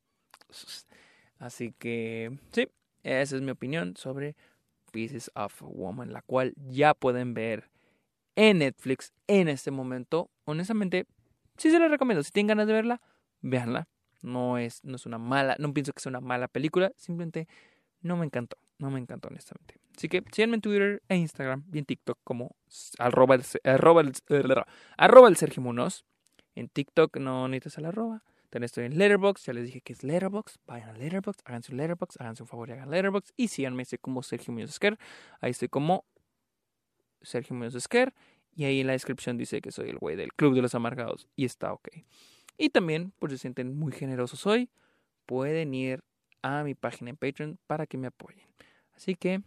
Así 1.38 1.72
que 1.78 2.38
sí, 2.52 2.68
esa 3.02 3.36
es 3.36 3.42
mi 3.42 3.50
opinión 3.50 3.94
sobre 3.96 4.36
Pieces 4.90 5.30
of 5.34 5.60
Woman, 5.60 6.14
la 6.14 6.22
cual 6.22 6.54
ya 6.56 6.94
pueden 6.94 7.34
ver 7.34 7.68
en 8.36 8.58
Netflix 8.58 9.12
en 9.26 9.48
este 9.48 9.70
momento. 9.70 10.30
Honestamente, 10.44 11.06
sí 11.58 11.70
se 11.70 11.78
la 11.78 11.88
recomiendo. 11.88 12.22
Si 12.22 12.30
tienen 12.30 12.48
ganas 12.48 12.66
de 12.66 12.72
verla, 12.72 13.02
véanla. 13.42 13.86
No 14.22 14.56
es, 14.56 14.82
no 14.82 14.96
es 14.96 15.04
una 15.04 15.18
mala, 15.18 15.56
no 15.58 15.74
pienso 15.74 15.92
que 15.92 16.00
sea 16.00 16.10
una 16.10 16.20
mala 16.20 16.48
película, 16.48 16.90
simplemente 16.96 17.46
no 18.06 18.16
me 18.16 18.24
encantó, 18.24 18.56
no 18.78 18.90
me 18.90 18.98
encantó 18.98 19.28
honestamente. 19.28 19.74
Así 19.96 20.08
que 20.08 20.22
síganme 20.32 20.56
en 20.56 20.60
Twitter 20.60 21.02
e 21.08 21.16
Instagram 21.16 21.64
y 21.72 21.78
en 21.78 21.84
TikTok 21.84 22.18
como 22.24 22.56
arroba 22.98 23.34
el, 23.34 23.42
arroba 24.96 25.28
el, 25.28 25.36
Sergio 25.36 25.62
Munoz. 25.62 26.04
En 26.54 26.68
TikTok 26.68 27.16
no 27.18 27.48
necesitas 27.48 27.78
el 27.78 27.86
arroba. 27.86 28.22
También 28.50 28.64
estoy 28.64 28.84
en 28.84 28.96
Letterboxd, 28.96 29.44
ya 29.44 29.52
les 29.52 29.64
dije 29.64 29.80
que 29.80 29.92
es 29.92 30.02
Letterboxd. 30.02 30.60
Vayan 30.66 30.90
a 30.90 30.92
Letterboxd, 30.92 31.40
hagan 31.44 31.62
su 31.62 31.74
Letterboxd, 31.74 32.20
hagan 32.20 32.36
su 32.36 32.46
favor 32.46 32.68
y 32.68 32.72
hagan 32.72 32.90
Letterboxd. 32.90 33.32
Y 33.36 33.48
síganme, 33.48 33.82
estoy 33.82 33.98
como 33.98 34.22
Sergio 34.22 34.52
Munoz 34.52 34.70
Esquer. 34.70 34.98
Ahí 35.40 35.50
estoy 35.50 35.68
como 35.68 36.04
Sergio 37.22 37.56
Munoz 37.56 37.74
Esquer. 37.74 38.14
Y 38.54 38.64
ahí 38.64 38.80
en 38.80 38.86
la 38.86 38.94
descripción 38.94 39.36
dice 39.36 39.60
que 39.60 39.72
soy 39.72 39.90
el 39.90 39.98
güey 39.98 40.16
del 40.16 40.32
Club 40.32 40.54
de 40.54 40.62
los 40.62 40.74
Amargados. 40.74 41.28
Y 41.36 41.44
está 41.44 41.72
ok. 41.72 41.88
Y 42.56 42.70
también, 42.70 43.12
por 43.18 43.30
si 43.30 43.36
se 43.36 43.42
sienten 43.42 43.76
muy 43.76 43.92
generosos 43.92 44.46
hoy, 44.46 44.70
pueden 45.26 45.74
ir 45.74 46.02
a 46.42 46.62
mi 46.62 46.74
página 46.74 47.10
en 47.10 47.16
Patreon 47.16 47.58
para 47.66 47.86
que 47.86 47.98
me 47.98 48.08
apoyen. 48.08 48.46
Así 48.94 49.14
que 49.14 49.42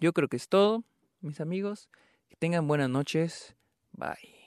yo 0.00 0.12
creo 0.12 0.28
que 0.28 0.36
es 0.36 0.48
todo, 0.48 0.84
mis 1.20 1.40
amigos. 1.40 1.88
Que 2.28 2.36
tengan 2.36 2.66
buenas 2.66 2.90
noches. 2.90 3.54
Bye. 3.92 4.40